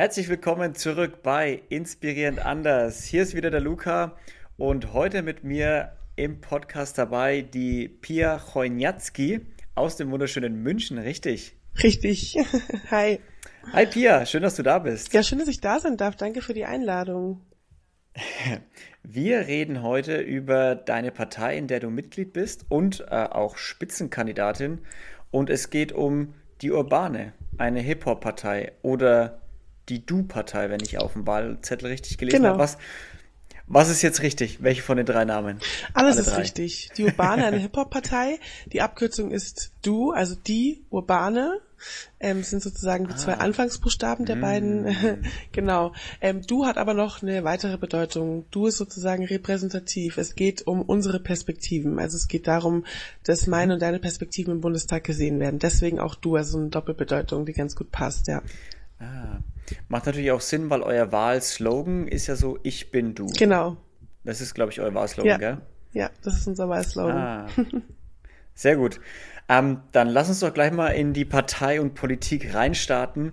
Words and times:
Herzlich 0.00 0.30
willkommen 0.30 0.74
zurück 0.74 1.22
bei 1.22 1.60
Inspirierend 1.68 2.38
Anders. 2.38 3.04
Hier 3.04 3.22
ist 3.22 3.34
wieder 3.34 3.50
der 3.50 3.60
Luca 3.60 4.16
und 4.56 4.94
heute 4.94 5.20
mit 5.20 5.44
mir 5.44 5.92
im 6.16 6.40
Podcast 6.40 6.96
dabei 6.96 7.42
die 7.42 7.86
Pia 7.86 8.38
Chojniacki 8.38 9.42
aus 9.74 9.98
dem 9.98 10.10
wunderschönen 10.10 10.62
München, 10.62 10.96
richtig? 10.96 11.54
Richtig. 11.82 12.38
Hi. 12.90 13.20
Hi 13.74 13.84
Pia, 13.84 14.24
schön, 14.24 14.42
dass 14.42 14.56
du 14.56 14.62
da 14.62 14.78
bist. 14.78 15.12
Ja, 15.12 15.22
schön, 15.22 15.38
dass 15.38 15.48
ich 15.48 15.60
da 15.60 15.78
sein 15.80 15.98
darf. 15.98 16.16
Danke 16.16 16.40
für 16.40 16.54
die 16.54 16.64
Einladung. 16.64 17.42
Wir 19.02 19.40
reden 19.40 19.82
heute 19.82 20.16
über 20.16 20.76
deine 20.76 21.10
Partei, 21.10 21.58
in 21.58 21.66
der 21.66 21.80
du 21.80 21.90
Mitglied 21.90 22.32
bist 22.32 22.64
und 22.70 23.00
äh, 23.10 23.16
auch 23.16 23.58
Spitzenkandidatin. 23.58 24.78
Und 25.30 25.50
es 25.50 25.68
geht 25.68 25.92
um 25.92 26.32
die 26.62 26.70
Urbane, 26.70 27.34
eine 27.58 27.80
Hip-Hop-Partei 27.80 28.72
oder 28.80 29.39
die 29.90 30.06
Du-Partei, 30.06 30.70
wenn 30.70 30.80
ich 30.80 30.98
auf 30.98 31.12
dem 31.12 31.26
Wahlzettel 31.26 31.88
richtig 31.88 32.16
gelesen 32.16 32.38
genau. 32.38 32.50
habe. 32.50 32.58
Was, 32.60 32.78
was 33.72 33.88
ist 33.88 34.02
jetzt 34.02 34.22
richtig? 34.22 34.64
Welche 34.64 34.82
von 34.82 34.96
den 34.96 35.06
drei 35.06 35.24
Namen? 35.24 35.60
Alles 35.94 36.16
Alle 36.16 36.26
ist 36.26 36.30
drei. 36.32 36.40
richtig. 36.40 36.90
Die 36.96 37.04
Urbane, 37.04 37.44
eine 37.44 37.56
Hip-Hop-Partei. 37.58 38.40
Die 38.66 38.82
Abkürzung 38.82 39.30
ist 39.30 39.70
Du, 39.82 40.10
also 40.10 40.34
die 40.34 40.84
Urbane. 40.90 41.60
Ähm, 42.18 42.42
sind 42.42 42.62
sozusagen 42.62 43.06
die 43.06 43.14
ah. 43.14 43.16
zwei 43.16 43.34
Anfangsbuchstaben 43.34 44.26
der 44.26 44.36
mm. 44.36 44.40
beiden. 44.40 45.22
genau. 45.52 45.94
Ähm, 46.20 46.42
du 46.44 46.66
hat 46.66 46.78
aber 46.78 46.94
noch 46.94 47.22
eine 47.22 47.44
weitere 47.44 47.78
Bedeutung. 47.78 48.44
Du 48.50 48.66
ist 48.66 48.76
sozusagen 48.76 49.24
repräsentativ. 49.24 50.18
Es 50.18 50.34
geht 50.34 50.66
um 50.66 50.82
unsere 50.82 51.20
Perspektiven. 51.20 52.00
Also 52.00 52.16
es 52.16 52.26
geht 52.26 52.48
darum, 52.48 52.84
dass 53.22 53.46
meine 53.46 53.74
und 53.74 53.82
deine 53.82 54.00
Perspektiven 54.00 54.54
im 54.54 54.60
Bundestag 54.60 55.04
gesehen 55.04 55.38
werden. 55.38 55.60
Deswegen 55.60 56.00
auch 56.00 56.16
du, 56.16 56.34
also 56.34 56.58
eine 56.58 56.70
Doppelbedeutung, 56.70 57.46
die 57.46 57.52
ganz 57.52 57.76
gut 57.76 57.92
passt, 57.92 58.26
ja. 58.26 58.42
Ah. 59.00 59.38
Macht 59.88 60.06
natürlich 60.06 60.30
auch 60.30 60.40
Sinn, 60.40 60.70
weil 60.70 60.82
euer 60.82 61.10
Wahlslogan 61.12 62.06
ist 62.06 62.26
ja 62.26 62.36
so, 62.36 62.58
ich 62.62 62.90
bin 62.90 63.14
du. 63.14 63.26
Genau. 63.38 63.76
Das 64.24 64.40
ist, 64.40 64.54
glaube 64.54 64.72
ich, 64.72 64.80
euer 64.80 64.94
Wahlslogan, 64.94 65.30
ja. 65.30 65.38
gell? 65.38 65.58
Ja, 65.92 66.10
das 66.22 66.38
ist 66.38 66.46
unser 66.46 66.68
Wahlslogan. 66.68 67.16
Ah. 67.16 67.46
Sehr 68.54 68.76
gut. 68.76 69.00
Ähm, 69.48 69.80
dann 69.90 70.08
lass 70.08 70.28
uns 70.28 70.40
doch 70.40 70.54
gleich 70.54 70.70
mal 70.70 70.88
in 70.90 71.12
die 71.12 71.24
Partei 71.24 71.80
und 71.80 71.94
Politik 71.94 72.54
reinstarten. 72.54 73.32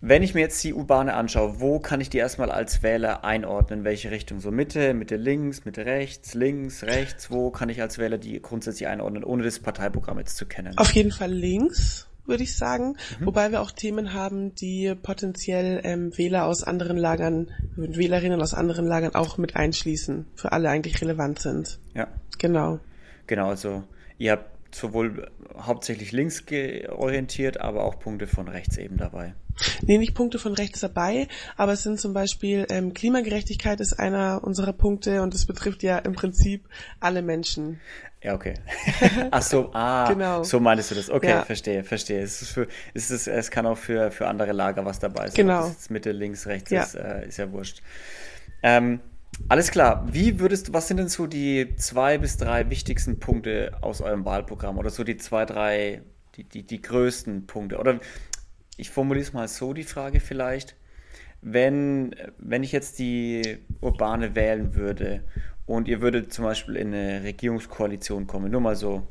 Wenn 0.00 0.22
ich 0.22 0.34
mir 0.34 0.40
jetzt 0.40 0.62
die 0.62 0.74
U-Bahn 0.74 1.08
anschaue, 1.08 1.60
wo 1.60 1.78
kann 1.78 2.02
ich 2.02 2.10
die 2.10 2.18
erstmal 2.18 2.50
als 2.50 2.82
Wähler 2.82 3.24
einordnen? 3.24 3.80
In 3.80 3.84
welche 3.84 4.10
Richtung? 4.10 4.40
So 4.40 4.50
Mitte, 4.50 4.92
Mitte 4.92 5.16
links, 5.16 5.64
Mitte 5.64 5.86
rechts, 5.86 6.34
links, 6.34 6.82
rechts? 6.82 7.30
Wo 7.30 7.50
kann 7.50 7.70
ich 7.70 7.80
als 7.80 7.96
Wähler 7.96 8.18
die 8.18 8.42
grundsätzlich 8.42 8.88
einordnen, 8.88 9.24
ohne 9.24 9.42
das 9.42 9.58
Parteiprogramm 9.60 10.18
jetzt 10.18 10.36
zu 10.36 10.44
kennen? 10.44 10.76
Auf 10.76 10.92
jeden 10.92 11.12
Fall 11.12 11.32
links 11.32 12.07
würde 12.28 12.42
ich 12.42 12.56
sagen. 12.56 12.96
Mhm. 13.20 13.26
Wobei 13.26 13.50
wir 13.50 13.60
auch 13.60 13.70
Themen 13.70 14.12
haben, 14.12 14.54
die 14.54 14.94
potenziell 14.94 15.80
ähm, 15.84 16.16
Wähler 16.16 16.44
aus 16.46 16.62
anderen 16.62 16.96
Lagern, 16.96 17.50
Wählerinnen 17.76 18.40
aus 18.40 18.54
anderen 18.54 18.86
Lagern 18.86 19.14
auch 19.14 19.38
mit 19.38 19.56
einschließen, 19.56 20.26
für 20.34 20.52
alle 20.52 20.68
eigentlich 20.70 21.00
relevant 21.00 21.40
sind. 21.40 21.78
Ja. 21.94 22.08
Genau. 22.38 22.78
Genau, 23.26 23.48
also 23.48 23.84
ihr 24.18 24.32
habt 24.32 24.74
sowohl 24.74 25.30
hauptsächlich 25.58 26.12
links 26.12 26.44
orientiert, 26.88 27.60
aber 27.60 27.84
auch 27.84 27.98
Punkte 27.98 28.26
von 28.26 28.48
rechts 28.48 28.76
eben 28.76 28.96
dabei. 28.96 29.34
Nee, 29.82 29.98
nicht 29.98 30.14
Punkte 30.14 30.38
von 30.38 30.54
rechts 30.54 30.80
dabei, 30.80 31.26
aber 31.56 31.72
es 31.72 31.82
sind 31.82 31.98
zum 31.98 32.12
Beispiel 32.12 32.66
ähm, 32.70 32.94
Klimagerechtigkeit 32.94 33.80
ist 33.80 33.98
einer 33.98 34.42
unserer 34.44 34.72
Punkte 34.72 35.22
und 35.22 35.34
es 35.34 35.46
betrifft 35.46 35.82
ja 35.82 35.98
im 35.98 36.12
Prinzip 36.12 36.68
alle 37.00 37.22
Menschen. 37.22 37.80
Ja, 38.22 38.34
okay. 38.34 38.54
Ach 39.30 39.42
so, 39.42 39.70
ah, 39.72 40.12
genau. 40.12 40.42
so 40.42 40.58
meinst 40.58 40.90
du 40.90 40.96
das. 40.96 41.08
Okay, 41.08 41.28
ja. 41.28 41.44
verstehe, 41.44 41.84
verstehe. 41.84 42.20
Es, 42.20 42.42
ist 42.42 42.50
für, 42.50 42.66
es, 42.92 43.10
ist, 43.10 43.28
es 43.28 43.50
kann 43.50 43.64
auch 43.64 43.78
für, 43.78 44.10
für 44.10 44.26
andere 44.26 44.52
Lager 44.52 44.84
was 44.84 44.98
dabei 44.98 45.26
sein. 45.26 45.36
Genau. 45.36 45.72
Mitte, 45.88 46.10
links, 46.10 46.46
rechts 46.46 46.70
ja. 46.70 46.82
Ist, 46.82 46.96
äh, 46.96 47.28
ist 47.28 47.36
ja 47.36 47.52
wurscht. 47.52 47.80
Ähm, 48.62 49.00
alles 49.48 49.70
klar. 49.70 50.04
Wie 50.10 50.40
würdest 50.40 50.68
du, 50.68 50.72
was 50.72 50.88
sind 50.88 50.96
denn 50.96 51.08
so 51.08 51.28
die 51.28 51.76
zwei 51.76 52.18
bis 52.18 52.36
drei 52.38 52.68
wichtigsten 52.70 53.20
Punkte 53.20 53.72
aus 53.82 54.00
eurem 54.00 54.24
Wahlprogramm 54.24 54.78
oder 54.78 54.90
so 54.90 55.04
die 55.04 55.16
zwei, 55.16 55.44
drei, 55.44 56.02
die, 56.34 56.42
die, 56.42 56.64
die 56.64 56.82
größten 56.82 57.46
Punkte? 57.46 57.78
Oder 57.78 58.00
ich 58.76 58.90
formuliere 58.90 59.24
es 59.24 59.32
mal 59.32 59.46
so, 59.46 59.74
die 59.74 59.84
Frage 59.84 60.18
vielleicht. 60.18 60.74
Wenn, 61.40 62.16
wenn 62.38 62.64
ich 62.64 62.72
jetzt 62.72 62.98
die 62.98 63.58
Urbane 63.80 64.34
wählen 64.34 64.74
würde 64.74 65.22
und 65.68 65.86
ihr 65.86 66.00
würdet 66.00 66.32
zum 66.32 66.46
Beispiel 66.46 66.76
in 66.76 66.94
eine 66.94 67.22
Regierungskoalition 67.22 68.26
kommen, 68.26 68.50
nur 68.50 68.62
mal 68.62 68.74
so, 68.74 69.06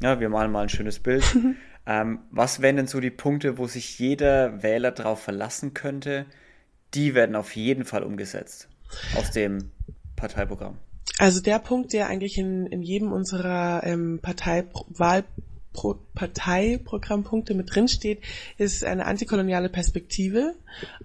ja, 0.00 0.20
wir 0.20 0.28
malen 0.28 0.52
mal 0.52 0.62
ein 0.62 0.68
schönes 0.68 1.00
Bild. 1.00 1.24
ähm, 1.86 2.20
was 2.30 2.62
wären 2.62 2.76
denn 2.76 2.86
so 2.86 3.00
die 3.00 3.10
Punkte, 3.10 3.58
wo 3.58 3.66
sich 3.66 3.98
jeder 3.98 4.62
Wähler 4.62 4.92
darauf 4.92 5.20
verlassen 5.20 5.74
könnte? 5.74 6.26
Die 6.94 7.14
werden 7.14 7.34
auf 7.34 7.56
jeden 7.56 7.84
Fall 7.84 8.04
umgesetzt 8.04 8.68
aus 9.16 9.32
dem 9.32 9.72
Parteiprogramm. 10.14 10.78
Also 11.18 11.40
der 11.40 11.58
Punkt, 11.58 11.92
der 11.92 12.06
eigentlich 12.06 12.38
in, 12.38 12.66
in 12.66 12.82
jedem 12.82 13.10
unserer 13.10 13.82
ähm, 13.84 14.20
Parteiwahl 14.22 15.24
Pro 15.72 15.96
Parteiprogrammpunkte 16.14 17.54
mit 17.54 17.74
drin 17.74 17.88
steht, 17.88 18.20
ist 18.58 18.84
eine 18.84 19.06
antikoloniale 19.06 19.68
Perspektive 19.68 20.54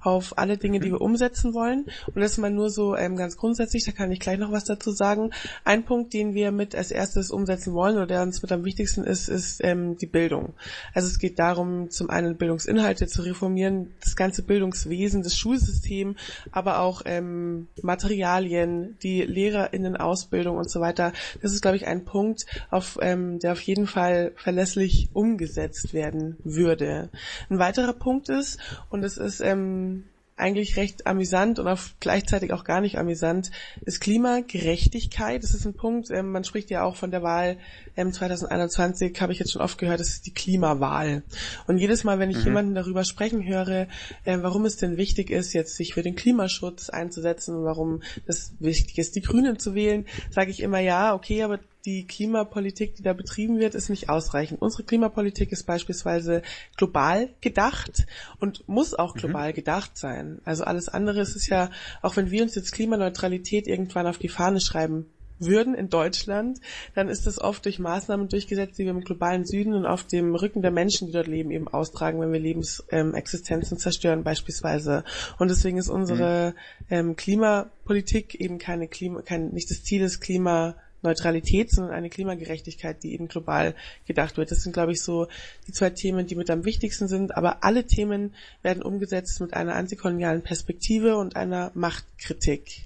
auf 0.02 0.38
alle 0.38 0.58
Dinge, 0.58 0.80
die 0.80 0.92
wir 0.92 1.02
umsetzen 1.02 1.54
wollen. 1.54 1.86
Und 2.08 2.22
das 2.22 2.34
ist 2.34 2.38
mal 2.38 2.52
nur 2.52 2.70
so 2.70 2.96
ähm, 2.96 3.16
ganz 3.16 3.38
grundsätzlich, 3.38 3.86
da 3.86 3.92
kann 3.92 4.12
ich 4.12 4.20
gleich 4.20 4.38
noch 4.38 4.52
was 4.52 4.66
dazu 4.66 4.92
sagen. 4.92 5.32
Ein 5.64 5.86
Punkt, 5.86 6.14
den 6.14 6.34
wir 6.34 6.52
mit 6.52 6.76
als 6.76 6.92
erstes 6.92 7.32
umsetzen 7.32 7.74
wollen 7.74 7.96
oder 7.96 8.08
der 8.08 8.24
uns 8.24 8.42
mit 8.42 8.52
am 8.52 8.66
wichtigsten 8.66 9.04
ist, 9.04 9.30
ist 9.30 9.64
ähm, 9.64 9.98
die 9.98 10.06
Bildung. 10.06 10.54
Also 10.94 11.08
es 11.08 11.20
geht 11.20 11.40
darum, 11.40 11.90
zum 11.90 12.10
einen 12.10 12.36
Bildungsinhalte 12.36 13.08
zu 13.08 13.22
reformieren, 13.22 13.94
das 14.02 14.16
ganze 14.16 14.44
Bildungswesen, 14.44 15.24
das 15.24 15.38
Schulsystem, 15.38 16.16
aber 16.52 16.80
auch 16.80 17.04
ähm, 17.06 17.68
Materialien, 17.82 18.98
die 19.02 19.22
LehrerInnen-Ausbildung 19.22 20.58
und 20.58 20.70
so 20.70 20.82
weiter. 20.82 21.14
Das 21.42 21.54
ist, 21.54 21.62
glaube 21.62 21.78
ich, 21.78 21.88
ein 21.88 22.06
Punkt, 22.06 22.46
auf, 22.70 22.98
ähm, 23.02 23.40
der 23.40 23.54
auf 23.54 23.62
jeden 23.62 23.88
Fall 23.88 24.32
verlässlich 24.56 25.10
umgesetzt 25.12 25.94
werden 25.94 26.38
würde. 26.46 27.10
Ein 27.50 27.60
weiterer 27.60 27.92
Punkt 27.92 28.30
ist, 28.30 28.58
und 28.90 29.04
es 29.04 29.18
ist 29.18 29.42
ähm, 29.42 30.06
eigentlich 30.38 30.78
recht 30.78 31.08
amüsant 31.08 31.60
und 31.60 31.68
auch 31.68 31.80
gleichzeitig 32.00 32.54
auch 32.54 32.64
gar 32.64 32.80
nicht 32.80 32.98
amüsant, 32.98 33.52
ist 33.82 34.00
Klimagerechtigkeit. 34.00 35.44
Das 35.44 35.54
ist 35.54 35.66
ein 35.66 35.74
Punkt, 35.74 36.10
ähm, 36.10 36.32
man 36.32 36.46
spricht 36.46 36.70
ja 36.70 36.84
auch 36.84 36.96
von 36.96 37.12
der 37.12 37.22
Wahl 37.22 37.58
ähm, 37.98 38.14
2021, 38.14 39.20
habe 39.20 39.34
ich 39.34 39.40
jetzt 39.40 39.52
schon 39.52 39.62
oft 39.62 39.78
gehört, 39.78 40.00
das 40.00 40.08
ist 40.08 40.26
die 40.26 40.34
Klimawahl. 40.34 41.24
Und 41.68 41.78
jedes 41.78 42.06
Mal, 42.06 42.18
wenn 42.18 42.30
ich 42.30 42.38
mhm. 42.38 42.46
jemanden 42.46 42.76
darüber 42.76 43.04
sprechen 43.04 43.46
höre, 43.46 43.88
äh, 44.24 44.38
warum 44.40 44.64
es 44.64 44.78
denn 44.78 44.96
wichtig 44.96 45.32
ist, 45.32 45.52
jetzt 45.52 45.76
sich 45.76 45.94
für 45.94 46.02
den 46.02 46.16
Klimaschutz 46.16 46.90
einzusetzen 46.90 47.58
und 47.58 47.66
warum 47.66 48.04
das 48.26 48.54
wichtig 48.60 48.98
ist, 49.00 49.18
die 49.18 49.22
Grünen 49.22 49.60
zu 49.60 49.76
wählen, 49.76 50.06
sage 50.32 50.52
ich 50.52 50.62
immer, 50.62 50.80
ja, 50.80 51.14
okay, 51.14 51.44
aber 51.44 51.60
die 51.86 52.08
Klimapolitik, 52.08 52.96
die 52.96 53.04
da 53.04 53.14
betrieben 53.14 53.60
wird, 53.60 53.76
ist 53.76 53.90
nicht 53.90 54.10
ausreichend. 54.10 54.62
Unsere 54.62 54.84
Klimapolitik 54.84 55.52
ist 55.52 55.64
beispielsweise 55.64 56.42
global 56.78 57.30
gedacht 57.42 58.08
und 58.40 58.68
muss 58.68 58.94
auch 58.94 59.16
mhm. 59.16 59.20
global 59.20 59.50
mhm. 59.52 59.56
gedacht 59.56 59.98
sein. 59.98 60.40
Also 60.46 60.64
alles 60.64 60.90
andere 60.90 61.22
ist 61.22 61.36
es 61.36 61.48
ja, 61.48 61.70
auch 62.02 62.16
wenn 62.18 62.32
wir 62.32 62.44
uns 62.44 62.56
jetzt 62.56 62.72
Klimaneutralität 62.72 63.68
irgendwann 63.68 64.08
auf 64.08 64.18
die 64.18 64.30
Fahne 64.30 64.62
schreiben 64.62 65.06
würden 65.38 65.76
in 65.76 65.90
Deutschland, 65.90 66.60
dann 66.94 67.10
ist 67.10 67.28
das 67.28 67.40
oft 67.40 67.66
durch 67.66 67.78
Maßnahmen 67.78 68.30
durchgesetzt, 68.30 68.80
die 68.80 68.86
wir 68.86 68.92
im 68.92 69.02
globalen 69.04 69.46
Süden 69.46 69.74
und 69.74 69.86
auf 69.86 70.06
dem 70.06 70.34
Rücken 70.34 70.62
der 70.62 70.72
Menschen, 70.72 71.08
die 71.08 71.14
dort 71.14 71.28
leben, 71.28 71.52
eben 71.52 71.68
austragen, 71.68 72.22
wenn 72.22 72.32
wir 72.32 72.40
Lebensexistenzen 72.40 73.76
ähm, 73.76 73.80
zerstören 73.80 74.24
beispielsweise. 74.24 75.04
Und 75.38 75.50
deswegen 75.50 75.78
ist 75.78 75.90
unsere 75.90 76.56
mhm. 76.90 76.96
ähm, 76.96 77.16
Klimapolitik 77.16 78.36
eben 78.36 78.60
keine 78.60 78.88
Klima, 78.88 79.22
kein, 79.22 79.50
nicht 79.50 79.70
das 79.70 79.84
Ziel 79.84 80.00
des 80.02 80.20
Klima 80.20 80.76
Neutralität, 81.06 81.72
sondern 81.72 81.94
eine 81.94 82.10
Klimagerechtigkeit, 82.10 83.02
die 83.04 83.14
eben 83.14 83.28
global 83.28 83.76
gedacht 84.06 84.38
wird. 84.38 84.52
Das 84.52 84.62
sind, 84.62 84.74
glaube 84.74 84.92
ich, 84.92 85.02
so 85.02 85.28
die 85.68 85.72
zwei 85.72 85.92
Themen, 85.92 86.28
die 86.28 86.36
mit 86.36 86.50
am 86.50 86.66
wichtigsten 86.66 87.08
sind. 87.08 87.38
Aber 87.38 87.64
alle 87.64 87.86
Themen 87.86 88.34
werden 88.62 88.84
umgesetzt 88.84 89.40
mit 89.40 89.54
einer 89.54 89.76
antikolonialen 89.76 90.42
Perspektive 90.42 91.18
und 91.18 91.36
einer 91.36 91.72
Machtkritik. 91.74 92.86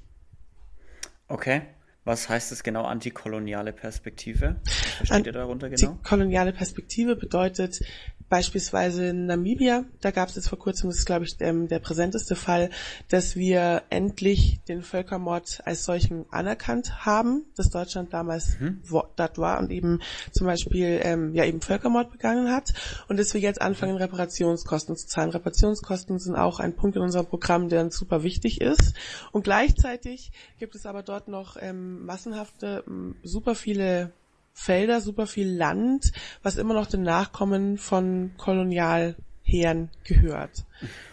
Okay. 1.27 1.61
Was 2.05 2.27
heißt 2.27 2.51
es 2.51 2.63
genau, 2.63 2.85
antikoloniale 2.85 3.73
Perspektive? 3.73 4.55
Was 4.63 4.73
versteht 4.73 5.27
ihr 5.27 5.31
darunter 5.31 5.69
genau? 5.69 5.91
Antikoloniale 5.91 6.53
Perspektive 6.53 7.15
bedeutet, 7.15 7.81
Beispielsweise 8.29 9.07
in 9.07 9.25
Namibia, 9.25 9.85
da 10.01 10.11
gab 10.11 10.29
es 10.29 10.35
jetzt 10.35 10.49
vor 10.49 10.59
kurzem, 10.59 10.89
das 10.89 10.99
ist 10.99 11.05
glaube 11.05 11.25
ich 11.25 11.35
ähm, 11.39 11.67
der 11.67 11.79
präsenteste 11.79 12.35
Fall, 12.35 12.69
dass 13.07 13.35
wir 13.35 13.81
endlich 13.89 14.59
den 14.67 14.83
Völkermord 14.83 15.61
als 15.65 15.83
solchen 15.83 16.25
anerkannt 16.31 17.05
haben, 17.05 17.45
dass 17.55 17.71
Deutschland 17.71 18.13
damals 18.13 18.59
mhm. 18.59 18.81
dort 19.15 19.37
war 19.39 19.59
und 19.59 19.71
eben 19.71 19.99
zum 20.31 20.45
Beispiel 20.45 20.99
ähm, 21.03 21.33
ja 21.33 21.43
eben 21.45 21.61
Völkermord 21.61 22.11
begangen 22.11 22.51
hat 22.51 22.73
und 23.07 23.17
dass 23.17 23.33
wir 23.33 23.41
jetzt 23.41 23.61
anfangen 23.61 23.97
Reparationskosten 23.97 24.95
zu 24.95 25.07
zahlen. 25.07 25.31
Reparationskosten 25.31 26.19
sind 26.19 26.35
auch 26.35 26.59
ein 26.59 26.75
Punkt 26.75 26.97
in 26.97 27.01
unserem 27.01 27.25
Programm, 27.25 27.67
der 27.67 27.81
uns 27.81 27.97
super 27.97 28.21
wichtig 28.21 28.61
ist 28.61 28.93
und 29.31 29.43
gleichzeitig 29.43 30.31
gibt 30.59 30.75
es 30.75 30.85
aber 30.85 31.01
dort 31.01 31.27
noch 31.27 31.57
ähm, 31.59 32.05
massenhafte 32.05 32.83
super 33.23 33.55
viele 33.55 34.13
Felder, 34.59 35.01
super 35.01 35.25
viel 35.25 35.49
Land, 35.49 36.11
was 36.43 36.57
immer 36.57 36.73
noch 36.73 36.87
den 36.87 37.03
Nachkommen 37.03 37.77
von 37.77 38.31
Kolonialherren 38.37 39.15
Herren 39.49 39.89
gehört. 40.03 40.65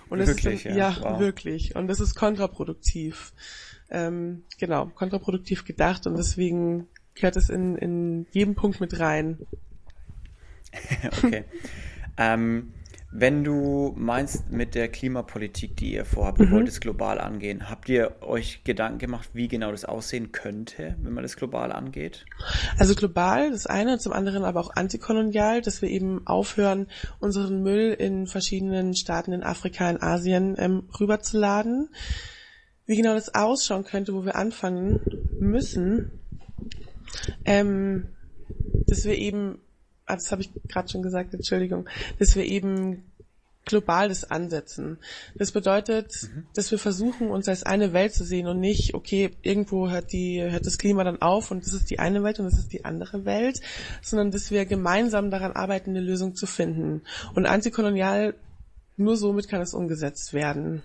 Und 0.08 0.19
das 0.19 0.28
wirklich, 0.28 0.56
ist 0.56 0.66
dann, 0.66 0.76
ja, 0.76 0.90
ja 0.90 0.96
wow. 1.00 1.20
wirklich. 1.20 1.75
Und 1.75 1.88
das 1.88 2.00
ist 2.00 2.14
kontraproduktiv. 2.14 3.32
Ähm, 3.88 4.43
genau, 4.58 4.87
kontraproduktiv 4.87 5.64
gedacht 5.64 6.06
und 6.06 6.16
deswegen 6.16 6.88
gehört 7.14 7.37
es 7.37 7.48
in, 7.48 7.76
in 7.76 8.26
jedem 8.32 8.54
Punkt 8.56 8.81
mit 8.81 8.98
rein. 8.98 9.38
okay. 11.22 11.44
ähm, 12.16 12.72
wenn 13.12 13.44
du 13.44 13.94
meinst 13.96 14.50
mit 14.50 14.74
der 14.74 14.88
Klimapolitik, 14.88 15.76
die 15.76 15.94
ihr 15.94 16.04
vorhabt, 16.04 16.40
ihr 16.40 16.46
mhm. 16.46 16.52
wollt 16.52 16.68
es 16.68 16.80
global 16.80 17.18
angehen, 17.18 17.70
habt 17.70 17.88
ihr 17.88 18.16
euch 18.20 18.64
Gedanken 18.64 18.98
gemacht, 18.98 19.30
wie 19.32 19.48
genau 19.48 19.70
das 19.70 19.84
aussehen 19.84 20.32
könnte, 20.32 20.96
wenn 21.00 21.12
man 21.12 21.22
das 21.22 21.36
global 21.36 21.72
angeht? 21.72 22.26
Also 22.78 22.94
global, 22.94 23.50
das 23.52 23.66
eine, 23.66 23.98
zum 23.98 24.12
anderen 24.12 24.44
aber 24.44 24.60
auch 24.60 24.74
antikolonial, 24.74 25.62
dass 25.62 25.82
wir 25.82 25.88
eben 25.88 26.26
aufhören, 26.26 26.88
unseren 27.20 27.62
Müll 27.62 27.92
in 27.92 28.26
verschiedenen 28.26 28.94
Staaten 28.94 29.32
in 29.32 29.42
Afrika, 29.42 29.88
in 29.88 30.02
Asien 30.02 30.56
ähm, 30.58 30.88
rüberzuladen. 30.98 31.90
Wie 32.86 32.96
genau 32.96 33.14
das 33.14 33.34
ausschauen 33.34 33.84
könnte, 33.84 34.14
wo 34.14 34.24
wir 34.24 34.36
anfangen 34.36 35.00
müssen, 35.40 36.10
ähm, 37.44 38.08
dass 38.86 39.04
wir 39.04 39.16
eben 39.16 39.58
das 40.06 40.30
habe 40.30 40.42
ich 40.42 40.50
gerade 40.68 40.88
schon 40.88 41.02
gesagt, 41.02 41.34
Entschuldigung, 41.34 41.88
dass 42.18 42.36
wir 42.36 42.44
eben 42.44 43.04
global 43.66 44.08
das 44.08 44.24
ansetzen. 44.30 44.98
Das 45.34 45.52
bedeutet, 45.52 46.22
mhm. 46.22 46.46
dass 46.54 46.70
wir 46.70 46.78
versuchen, 46.78 47.30
uns 47.30 47.48
als 47.48 47.64
eine 47.64 47.92
Welt 47.92 48.14
zu 48.14 48.24
sehen 48.24 48.46
und 48.46 48.60
nicht, 48.60 48.94
okay, 48.94 49.32
irgendwo 49.42 49.90
hört 49.90 50.12
die, 50.12 50.40
hört 50.40 50.64
das 50.64 50.78
Klima 50.78 51.04
dann 51.04 51.20
auf 51.20 51.50
und 51.50 51.66
das 51.66 51.74
ist 51.74 51.90
die 51.90 51.98
eine 51.98 52.22
Welt 52.22 52.38
und 52.38 52.46
das 52.46 52.58
ist 52.58 52.72
die 52.72 52.84
andere 52.84 53.24
Welt, 53.24 53.60
sondern 54.02 54.30
dass 54.30 54.50
wir 54.50 54.64
gemeinsam 54.64 55.30
daran 55.30 55.52
arbeiten, 55.52 55.90
eine 55.90 56.00
Lösung 56.00 56.36
zu 56.36 56.46
finden. 56.46 57.02
Und 57.34 57.46
antikolonial, 57.46 58.34
nur 58.96 59.16
somit 59.16 59.48
kann 59.48 59.60
es 59.60 59.74
umgesetzt 59.74 60.32
werden. 60.32 60.82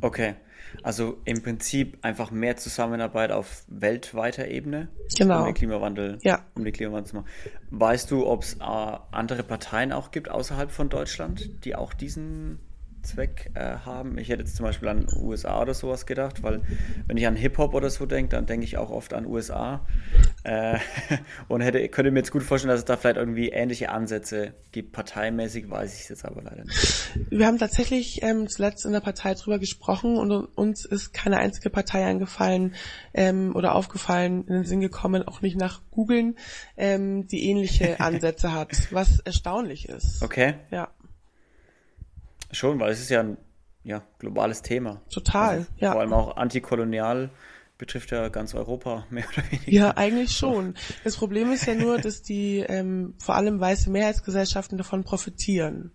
Okay. 0.00 0.34
Also 0.82 1.18
im 1.24 1.42
Prinzip 1.42 1.98
einfach 2.02 2.30
mehr 2.30 2.56
Zusammenarbeit 2.56 3.30
auf 3.32 3.64
weltweiter 3.68 4.48
Ebene, 4.48 4.88
genau. 5.16 5.40
um 5.40 5.44
den 5.46 5.54
Klimawandel, 5.54 6.18
ja. 6.22 6.44
um 6.54 6.64
den 6.64 6.72
Klimawandel 6.72 7.10
zu 7.10 7.16
machen. 7.16 7.28
Weißt 7.70 8.10
du, 8.10 8.26
ob 8.26 8.42
es 8.42 8.54
äh, 8.54 8.62
andere 8.62 9.42
Parteien 9.42 9.92
auch 9.92 10.10
gibt 10.10 10.30
außerhalb 10.30 10.70
von 10.70 10.88
Deutschland, 10.88 11.64
die 11.64 11.74
auch 11.76 11.94
diesen 11.94 12.58
Zweck 13.04 13.50
äh, 13.54 13.76
haben. 13.84 14.18
Ich 14.18 14.28
hätte 14.28 14.42
jetzt 14.42 14.56
zum 14.56 14.64
Beispiel 14.64 14.88
an 14.88 15.06
USA 15.16 15.62
oder 15.62 15.74
sowas 15.74 16.06
gedacht, 16.06 16.42
weil 16.42 16.62
wenn 17.06 17.16
ich 17.16 17.26
an 17.26 17.36
Hip-Hop 17.36 17.74
oder 17.74 17.90
so 17.90 18.06
denke, 18.06 18.30
dann 18.30 18.46
denke 18.46 18.64
ich 18.64 18.76
auch 18.76 18.90
oft 18.90 19.14
an 19.14 19.26
USA. 19.26 19.86
Äh, 20.42 20.78
und 21.48 21.60
hätte, 21.60 21.86
könnte 21.88 22.10
mir 22.10 22.20
jetzt 22.20 22.32
gut 22.32 22.42
vorstellen, 22.42 22.70
dass 22.70 22.80
es 22.80 22.84
da 22.84 22.96
vielleicht 22.96 23.16
irgendwie 23.16 23.48
ähnliche 23.48 23.90
Ansätze 23.90 24.54
gibt. 24.72 24.92
Parteimäßig 24.92 25.70
weiß 25.70 25.94
ich 25.94 26.02
es 26.02 26.08
jetzt 26.08 26.24
aber 26.24 26.42
leider 26.42 26.64
nicht. 26.64 27.10
Wir 27.30 27.46
haben 27.46 27.58
tatsächlich 27.58 28.22
ähm, 28.22 28.48
zuletzt 28.48 28.84
in 28.84 28.92
der 28.92 29.00
Partei 29.00 29.34
drüber 29.34 29.58
gesprochen 29.58 30.16
und 30.16 30.32
uns 30.32 30.84
ist 30.84 31.12
keine 31.12 31.38
einzige 31.38 31.70
Partei 31.70 32.04
eingefallen 32.04 32.74
ähm, 33.12 33.54
oder 33.54 33.74
aufgefallen, 33.74 34.44
in 34.46 34.54
den 34.54 34.64
Sinn 34.64 34.80
gekommen, 34.80 35.22
auch 35.26 35.42
nicht 35.42 35.56
nach 35.56 35.80
googeln, 35.90 36.36
ähm, 36.76 37.26
die 37.26 37.48
ähnliche 37.48 38.00
Ansätze 38.00 38.52
hat, 38.52 38.70
was 38.92 39.20
erstaunlich 39.20 39.88
ist. 39.88 40.22
Okay. 40.22 40.54
Ja. 40.70 40.88
Schon, 42.54 42.80
weil 42.80 42.92
es 42.92 43.00
ist 43.00 43.10
ja 43.10 43.20
ein 43.20 43.36
ja, 43.82 44.02
globales 44.18 44.62
Thema. 44.62 45.02
Total, 45.10 45.58
also, 45.58 45.66
ja. 45.76 45.92
Vor 45.92 46.00
allem 46.00 46.12
auch 46.12 46.36
antikolonial 46.36 47.30
betrifft 47.76 48.12
ja 48.12 48.28
ganz 48.28 48.54
Europa 48.54 49.06
mehr 49.10 49.24
oder 49.32 49.44
weniger. 49.50 49.70
Ja, 49.70 49.90
eigentlich 49.96 50.32
schon. 50.32 50.74
Das 51.02 51.16
Problem 51.16 51.52
ist 51.52 51.66
ja 51.66 51.74
nur, 51.74 51.98
dass 51.98 52.22
die 52.22 52.60
ähm, 52.60 53.14
vor 53.18 53.34
allem 53.34 53.60
weiße 53.60 53.90
Mehrheitsgesellschaften 53.90 54.78
davon 54.78 55.04
profitieren. 55.04 55.92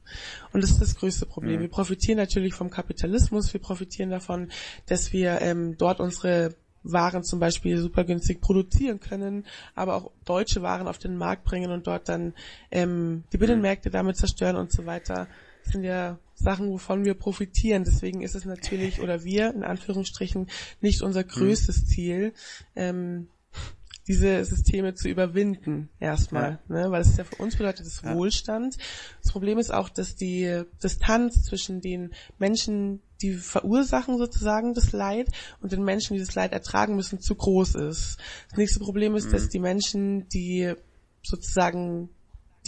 Und 0.51 0.61
das 0.61 0.71
ist 0.71 0.81
das 0.81 0.95
größte 0.95 1.25
Problem. 1.25 1.57
Mhm. 1.57 1.61
Wir 1.61 1.69
profitieren 1.69 2.17
natürlich 2.17 2.53
vom 2.53 2.69
Kapitalismus, 2.69 3.53
wir 3.53 3.61
profitieren 3.61 4.09
davon, 4.09 4.51
dass 4.87 5.13
wir 5.13 5.41
ähm, 5.41 5.77
dort 5.77 5.99
unsere 5.99 6.55
waren 6.81 7.23
zum 7.25 7.39
Beispiel 7.41 7.77
super 7.77 8.05
günstig 8.05 8.39
produzieren 8.39 9.01
können, 9.01 9.45
aber 9.75 9.95
auch 9.95 10.11
deutsche 10.23 10.61
Waren 10.61 10.87
auf 10.87 10.97
den 10.97 11.17
Markt 11.17 11.43
bringen 11.43 11.71
und 11.71 11.87
dort 11.87 12.07
dann 12.07 12.33
ähm, 12.71 13.25
die 13.33 13.37
Binnenmärkte 13.37 13.89
damit 13.89 14.15
zerstören 14.15 14.55
und 14.55 14.71
so 14.71 14.85
weiter. 14.85 15.27
Das 15.69 15.73
sind 15.73 15.83
ja 15.83 16.17
Sachen, 16.33 16.71
wovon 16.71 17.05
wir 17.05 17.13
profitieren. 17.13 17.83
Deswegen 17.83 18.23
ist 18.23 18.33
es 18.33 18.43
natürlich, 18.43 19.01
oder 19.01 19.23
wir 19.23 19.53
in 19.53 19.63
Anführungsstrichen, 19.63 20.49
nicht 20.81 21.03
unser 21.03 21.23
größtes 21.23 21.85
Ziel, 21.85 22.33
ähm, 22.75 23.27
diese 24.07 24.43
Systeme 24.45 24.95
zu 24.95 25.09
überwinden 25.09 25.89
erstmal, 25.99 26.57
ja. 26.69 26.75
ne? 26.75 26.89
weil 26.89 27.01
es 27.01 27.15
ja 27.17 27.23
für 27.23 27.35
uns 27.35 27.55
bedeutet 27.55 27.85
es 27.85 28.01
ja. 28.01 28.15
Wohlstand. 28.15 28.77
Das 29.21 29.31
Problem 29.31 29.59
ist 29.59 29.71
auch, 29.71 29.89
dass 29.89 30.15
die 30.15 30.63
Distanz 30.81 31.43
zwischen 31.43 31.81
den 31.81 32.15
Menschen, 32.39 33.03
die 33.21 33.33
verursachen 33.33 34.17
sozusagen 34.17 34.73
das 34.73 34.91
Leid 34.91 35.29
und 35.61 35.71
den 35.71 35.83
Menschen, 35.83 36.15
die 36.15 36.19
das 36.19 36.33
Leid 36.33 36.51
ertragen 36.51 36.95
müssen, 36.95 37.19
zu 37.19 37.35
groß 37.35 37.75
ist. 37.75 38.17
Das 38.49 38.57
nächste 38.57 38.79
Problem 38.79 39.13
ist, 39.13 39.27
mhm. 39.27 39.33
dass 39.33 39.49
die 39.49 39.59
Menschen, 39.59 40.27
die 40.29 40.73
sozusagen 41.21 42.09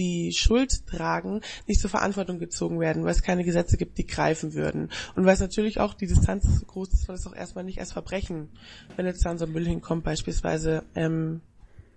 die 0.01 0.31
Schuld 0.33 0.87
tragen, 0.87 1.41
nicht 1.67 1.79
zur 1.79 1.91
Verantwortung 1.91 2.39
gezogen 2.39 2.79
werden, 2.79 3.03
weil 3.03 3.11
es 3.11 3.21
keine 3.21 3.43
Gesetze 3.43 3.77
gibt, 3.77 3.99
die 3.99 4.07
greifen 4.07 4.55
würden. 4.55 4.89
Und 5.15 5.25
weil 5.25 5.35
es 5.35 5.39
natürlich 5.39 5.79
auch 5.79 5.93
die 5.93 6.07
Distanz 6.07 6.43
so 6.59 6.65
groß 6.65 6.89
ist, 6.93 7.07
weil 7.07 7.15
es 7.15 7.27
auch 7.27 7.35
erstmal 7.35 7.63
nicht 7.63 7.79
als 7.79 7.91
Verbrechen, 7.91 8.49
wenn 8.95 9.05
jetzt 9.05 9.23
da 9.23 9.29
unser 9.29 9.45
Müll 9.45 9.65
hinkommt, 9.65 10.03
beispielsweise 10.03 10.83
ähm, 10.95 11.41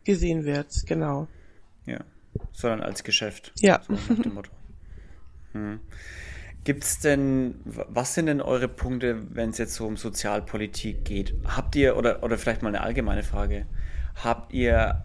gesehen 0.04 0.44
wird. 0.44 0.84
Genau. 0.86 1.28
Ja. 1.86 2.00
Sondern 2.52 2.80
als 2.80 3.04
Geschäft. 3.04 3.52
Ja. 3.60 3.80
So 3.88 3.94
nach 3.94 4.22
dem 4.22 4.34
Motto. 4.34 4.50
Hm. 5.52 5.80
Gibt's 6.64 6.98
denn, 6.98 7.54
was 7.64 8.14
sind 8.14 8.26
denn 8.26 8.40
eure 8.40 8.68
Punkte, 8.68 9.22
wenn 9.30 9.50
es 9.50 9.58
jetzt 9.58 9.74
so 9.74 9.86
um 9.86 9.96
Sozialpolitik 9.96 11.04
geht? 11.04 11.34
Habt 11.46 11.76
ihr, 11.76 11.96
oder, 11.96 12.22
oder 12.22 12.38
vielleicht 12.38 12.62
mal 12.62 12.70
eine 12.70 12.80
allgemeine 12.80 13.22
Frage, 13.22 13.66
habt 14.16 14.52
ihr 14.52 15.04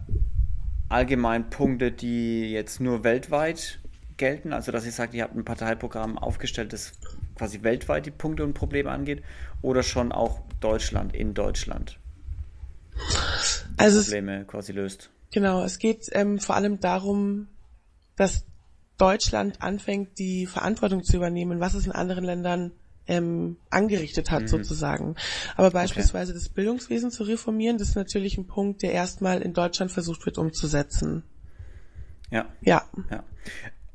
allgemein 0.90 1.48
Punkte, 1.48 1.90
die 1.90 2.50
jetzt 2.50 2.80
nur 2.80 3.02
weltweit 3.02 3.80
gelten? 4.18 4.52
Also, 4.52 4.70
dass 4.70 4.84
ihr 4.84 4.92
sagt, 4.92 5.14
ihr 5.14 5.22
habt 5.22 5.34
ein 5.34 5.44
Parteiprogramm 5.44 6.18
aufgestellt, 6.18 6.74
das 6.74 6.92
quasi 7.36 7.62
weltweit 7.62 8.04
die 8.04 8.10
Punkte 8.10 8.44
und 8.44 8.52
Probleme 8.52 8.90
angeht, 8.90 9.22
oder 9.62 9.82
schon 9.82 10.12
auch 10.12 10.42
Deutschland, 10.60 11.14
in 11.14 11.32
Deutschland? 11.32 11.98
Also 13.78 14.02
Probleme 14.02 14.44
quasi 14.44 14.72
löst. 14.72 15.10
Genau, 15.32 15.62
es 15.62 15.78
geht 15.78 16.08
ähm, 16.12 16.38
vor 16.38 16.56
allem 16.56 16.80
darum, 16.80 17.46
dass 18.16 18.44
Deutschland 18.98 19.62
anfängt, 19.62 20.18
die 20.18 20.46
Verantwortung 20.46 21.02
zu 21.04 21.16
übernehmen, 21.16 21.60
was 21.60 21.74
es 21.74 21.86
in 21.86 21.92
anderen 21.92 22.24
Ländern 22.24 22.72
ähm, 23.10 23.56
angerichtet 23.68 24.30
hat, 24.30 24.42
mhm. 24.42 24.48
sozusagen. 24.48 25.16
Aber 25.56 25.70
beispielsweise 25.70 26.32
okay. 26.32 26.40
das 26.40 26.48
Bildungswesen 26.48 27.10
zu 27.10 27.24
reformieren, 27.24 27.76
das 27.76 27.90
ist 27.90 27.96
natürlich 27.96 28.38
ein 28.38 28.46
Punkt, 28.46 28.82
der 28.82 28.92
erstmal 28.92 29.42
in 29.42 29.52
Deutschland 29.52 29.90
versucht 29.90 30.24
wird 30.24 30.38
umzusetzen. 30.38 31.24
Ja. 32.30 32.46
Ja. 32.60 32.88
ja. 33.10 33.24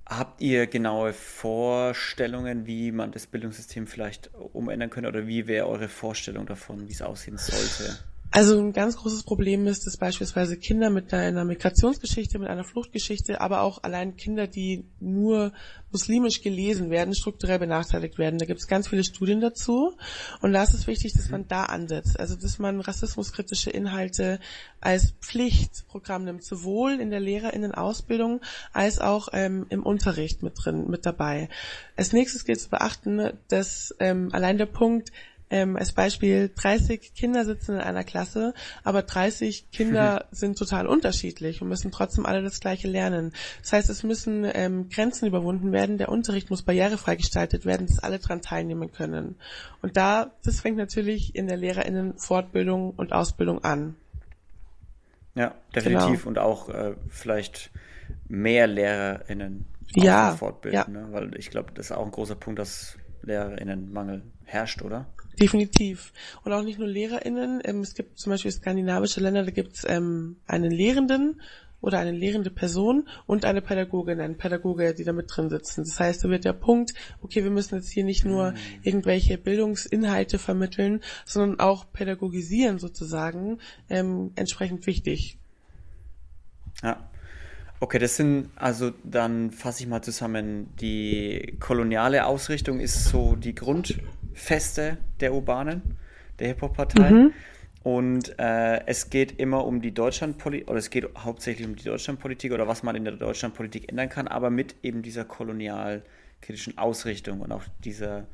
Habt 0.06 0.42
ihr 0.42 0.68
genaue 0.68 1.14
Vorstellungen, 1.14 2.68
wie 2.68 2.92
man 2.92 3.12
das 3.12 3.26
Bildungssystem 3.26 3.88
vielleicht 3.88 4.30
umändern 4.54 4.90
könnte 4.90 5.10
oder 5.10 5.26
wie 5.26 5.48
wäre 5.48 5.68
eure 5.68 5.88
Vorstellung 5.88 6.46
davon, 6.46 6.88
wie 6.88 6.92
es 6.92 7.02
aussehen 7.02 7.38
sollte? 7.38 7.98
Also 8.32 8.60
ein 8.60 8.74
ganz 8.74 8.98
großes 8.98 9.24
Problem 9.24 9.66
ist, 9.66 9.86
dass 9.86 9.96
beispielsweise 9.96 10.58
Kinder 10.58 10.90
mit 10.90 11.14
einer 11.14 11.46
Migrationsgeschichte, 11.46 12.38
mit 12.38 12.50
einer 12.50 12.66
Fluchtgeschichte, 12.66 13.40
aber 13.40 13.62
auch 13.62 13.84
allein 13.84 14.18
Kinder, 14.18 14.46
die 14.46 14.86
nur 15.00 15.54
muslimisch 15.92 16.42
gelesen 16.42 16.90
werden, 16.90 17.16
strukturell 17.16 17.60
benachteiligt 17.60 18.18
werden. 18.18 18.38
Da 18.38 18.46
gibt 18.46 18.60
es 18.60 18.68
ganz 18.68 18.90
viele 18.90 19.06
Studien 19.06 19.40
dazu. 19.40 19.96
Und 20.42 20.52
da 20.52 20.64
ist 20.64 20.74
es 20.74 20.88
wichtig, 20.88 21.14
dass 21.14 21.30
man 21.30 21.48
da 21.48 21.64
ansetzt. 21.64 22.20
Also 22.20 22.36
dass 22.36 22.60
man 22.60 22.82
rassismuskritische 22.82 23.70
Inhalte 23.70 24.40
als 24.82 25.14
Pflichtprogramm 25.22 26.26
nimmt, 26.26 26.44
sowohl 26.44 27.00
in 27.00 27.12
der 27.12 27.22
Lehrerinnenausbildung 27.22 28.42
als 28.74 29.00
auch 29.00 29.30
ähm, 29.32 29.66
im 29.70 29.84
Unterricht 29.84 30.44
mit 30.44 30.56
drin, 30.62 30.90
mit 30.90 31.06
dabei. 31.06 31.48
Als 31.96 32.12
nächstes 32.12 32.44
gilt 32.44 32.60
zu 32.60 32.70
beachten, 32.70 33.30
dass 33.48 33.96
ähm, 34.00 34.30
allein 34.34 34.58
der 34.58 34.66
Punkt, 34.66 35.14
ähm, 35.50 35.78
als 35.78 35.92
Beispiel 35.92 36.52
30 36.56 37.14
Kinder 37.14 37.46
sitzen 37.46 37.76
in 37.76 37.82
einer 37.82 38.04
Klasse, 38.04 38.54
aber 38.84 39.04
30 39.04 39.72
Kinder 39.72 40.26
sind 40.32 40.58
total 40.58 40.88
unterschiedlich 40.88 41.62
und 41.62 41.68
müssen 41.68 41.92
trotzdem 41.92 42.26
alle 42.26 42.42
das 42.42 42.60
Gleiche 42.60 42.88
lernen. 42.88 43.32
Das 43.62 43.74
heißt, 43.74 43.90
es 43.90 44.04
müssen 44.04 44.46
ähm, 44.54 44.90
Grenzen 44.90 45.28
überwunden 45.28 45.72
werden, 45.72 45.98
der 45.98 46.10
Unterricht 46.10 46.50
muss 46.50 46.64
barrierefrei 46.64 47.16
gestaltet 47.16 47.66
werden, 47.66 47.88
dass 47.88 48.00
alle 48.00 48.20
dran 48.20 48.42
teilnehmen 48.42 48.92
können. 48.92 49.36
Und 49.82 49.98
da, 49.98 50.32
das 50.44 50.62
fängt 50.62 50.78
natürlich 50.78 51.36
in 51.36 51.48
der 51.48 51.58
LehrerInnen 51.58 52.18
Fortbildung 52.18 52.92
und 52.92 53.14
Ausbildung 53.14 53.64
an. 53.64 53.96
Ja, 55.36 55.54
definitiv 55.76 56.24
genau. 56.24 56.28
und 56.30 56.40
auch 56.40 56.70
äh, 56.70 56.96
vielleicht 57.10 57.70
mehr 58.28 58.68
LehrerInnen 58.68 59.66
ja, 59.94 60.36
fortbilden, 60.36 60.80
ja. 60.80 60.88
Ne? 60.88 61.08
weil 61.12 61.38
ich 61.38 61.50
glaube, 61.50 61.72
das 61.74 61.88
ist 61.88 61.92
auch 61.92 62.06
ein 62.06 62.12
großer 62.12 62.36
Punkt, 62.36 62.60
dass 62.60 62.98
LehrerInnenmangel 63.22 64.24
herrscht, 64.44 64.82
oder? 64.82 65.06
Definitiv. 65.40 66.14
Und 66.44 66.54
auch 66.54 66.64
nicht 66.64 66.80
nur 66.80 66.88
LehrerInnen. 66.88 67.62
Ähm, 67.64 67.82
es 67.82 67.94
gibt 67.94 68.18
zum 68.20 68.32
Beispiel 68.32 68.52
skandinavische 68.52 69.20
Länder, 69.20 69.44
da 69.44 69.52
gibt 69.52 69.76
es 69.76 69.86
ähm, 69.88 70.38
einen 70.48 70.72
Lehrenden 70.72 71.42
oder 71.86 72.00
eine 72.00 72.12
lehrende 72.12 72.50
Person 72.50 73.08
und 73.28 73.46
eine 73.46 73.62
Pädagogin, 73.62 74.20
ein 74.20 74.38
Pädagoge, 74.38 74.96
die 74.96 75.04
da 75.04 75.14
mit 75.14 75.28
drin 75.30 75.50
sitzen. 75.50 75.84
Das 75.84 76.00
heißt, 76.00 76.24
da 76.24 76.30
wird 76.30 76.44
der 76.44 76.54
Punkt, 76.54 76.96
okay, 77.22 77.44
wir 77.44 77.52
müssen 77.52 77.76
jetzt 77.76 77.92
hier 77.92 78.04
nicht 78.04 78.26
nur 78.26 78.52
mhm. 78.52 78.58
irgendwelche 78.82 79.38
Bildungsinhalte 79.38 80.40
vermitteln, 80.40 81.02
sondern 81.26 81.60
auch 81.60 81.86
pädagogisieren 81.92 82.80
sozusagen, 82.80 83.60
ähm, 83.90 84.32
entsprechend 84.36 84.88
wichtig. 84.88 85.38
Ja. 86.82 87.08
Okay, 87.82 88.00
das 88.00 88.16
sind 88.16 88.50
also 88.56 88.94
dann 89.04 89.52
fasse 89.52 89.84
ich 89.84 89.90
mal 89.90 90.02
zusammen. 90.02 90.76
Die 90.80 91.58
koloniale 91.60 92.26
Ausrichtung 92.26 92.80
ist 92.80 93.06
so 93.06 93.36
die 93.36 93.54
Grundfeste 94.36 94.98
der 95.22 95.34
Urbanen, 95.34 95.98
der 96.40 96.50
Hip-Hop-Partei. 96.50 97.10
Mhm. 97.10 97.34
Und 97.84 98.38
äh, 98.40 98.86
es 98.88 99.10
geht 99.10 99.40
immer 99.40 99.66
um 99.66 99.82
die 99.82 99.94
Deutschlandpolitik, 99.94 100.70
oder 100.70 100.80
es 100.80 100.90
geht 100.90 101.08
hauptsächlich 101.18 101.68
um 101.68 101.76
die 101.76 101.84
Deutschlandpolitik 101.84 102.52
oder 102.52 102.68
was 102.68 102.84
man 102.84 102.96
in 102.96 103.06
der 103.06 103.14
Deutschlandpolitik 103.14 103.90
ändern 103.90 104.10
kann, 104.10 104.28
aber 104.28 104.50
mit 104.50 104.76
eben 104.82 105.04
dieser 105.04 105.24
kolonialkritischen 105.24 106.78
Ausrichtung 106.78 107.42
und 107.42 107.52
auch 107.52 107.64
dieser 107.84 108.26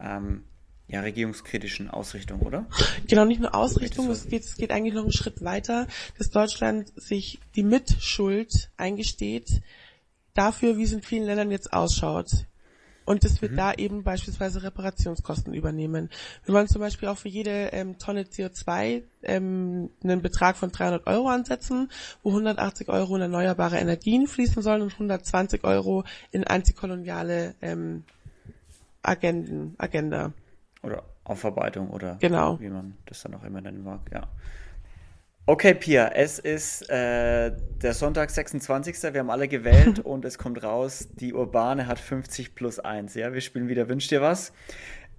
ähm, 0.00 0.44
ja, 0.86 1.00
regierungskritischen 1.00 1.90
Ausrichtung, 1.90 2.40
oder? 2.40 2.66
Genau, 3.08 3.24
nicht 3.24 3.40
nur 3.40 3.54
Ausrichtung, 3.54 4.08
es 4.08 4.28
geht, 4.28 4.44
es 4.44 4.56
geht 4.56 4.70
eigentlich 4.70 4.94
noch 4.94 5.02
einen 5.02 5.12
Schritt 5.12 5.42
weiter, 5.42 5.88
dass 6.16 6.30
Deutschland 6.30 6.92
sich 6.94 7.40
die 7.56 7.64
Mitschuld 7.64 8.70
eingesteht 8.76 9.62
dafür, 10.34 10.76
wie 10.76 10.84
es 10.84 10.92
in 10.92 11.02
vielen 11.02 11.24
Ländern 11.24 11.50
jetzt 11.50 11.72
ausschaut. 11.72 12.46
Und 13.04 13.24
dass 13.24 13.42
wir 13.42 13.50
mhm. 13.50 13.56
da 13.56 13.72
eben 13.74 14.02
beispielsweise 14.02 14.62
Reparationskosten 14.62 15.54
übernehmen. 15.54 16.10
Wir 16.44 16.54
wollen 16.54 16.68
zum 16.68 16.80
Beispiel 16.80 17.08
auch 17.08 17.18
für 17.18 17.28
jede 17.28 17.70
ähm, 17.72 17.98
Tonne 17.98 18.22
CO2 18.22 19.02
ähm, 19.22 19.90
einen 20.02 20.22
Betrag 20.22 20.56
von 20.56 20.70
300 20.70 21.06
Euro 21.06 21.28
ansetzen, 21.28 21.90
wo 22.22 22.30
180 22.30 22.88
Euro 22.88 23.16
in 23.16 23.22
erneuerbare 23.22 23.78
Energien 23.78 24.26
fließen 24.26 24.62
sollen 24.62 24.82
und 24.82 24.92
120 24.92 25.64
Euro 25.64 26.04
in 26.30 26.44
antikoloniale 26.46 27.54
ähm, 27.60 28.04
Agenden, 29.02 29.74
Agenda. 29.78 30.32
Oder 30.82 31.02
Aufarbeitung 31.24 31.90
oder 31.90 32.16
genau. 32.20 32.58
wie 32.60 32.68
man 32.68 32.96
das 33.06 33.22
dann 33.22 33.34
auch 33.34 33.44
immer 33.44 33.60
nennen 33.60 33.84
mag, 33.84 34.00
ja. 34.12 34.26
Okay, 35.44 35.74
Pia, 35.74 36.06
es 36.14 36.38
ist 36.38 36.88
äh, 36.88 37.50
der 37.82 37.94
Sonntag, 37.94 38.30
26. 38.30 39.02
Wir 39.12 39.18
haben 39.18 39.30
alle 39.30 39.48
gewählt 39.48 39.98
und 40.04 40.24
es 40.24 40.38
kommt 40.38 40.62
raus, 40.62 41.08
die 41.14 41.34
Urbane 41.34 41.88
hat 41.88 41.98
50 41.98 42.54
plus 42.54 42.78
1. 42.78 43.14
Ja, 43.14 43.32
wir 43.32 43.40
spielen 43.40 43.66
wieder 43.66 43.88
Wünsch 43.88 44.06
dir 44.06 44.22
was. 44.22 44.52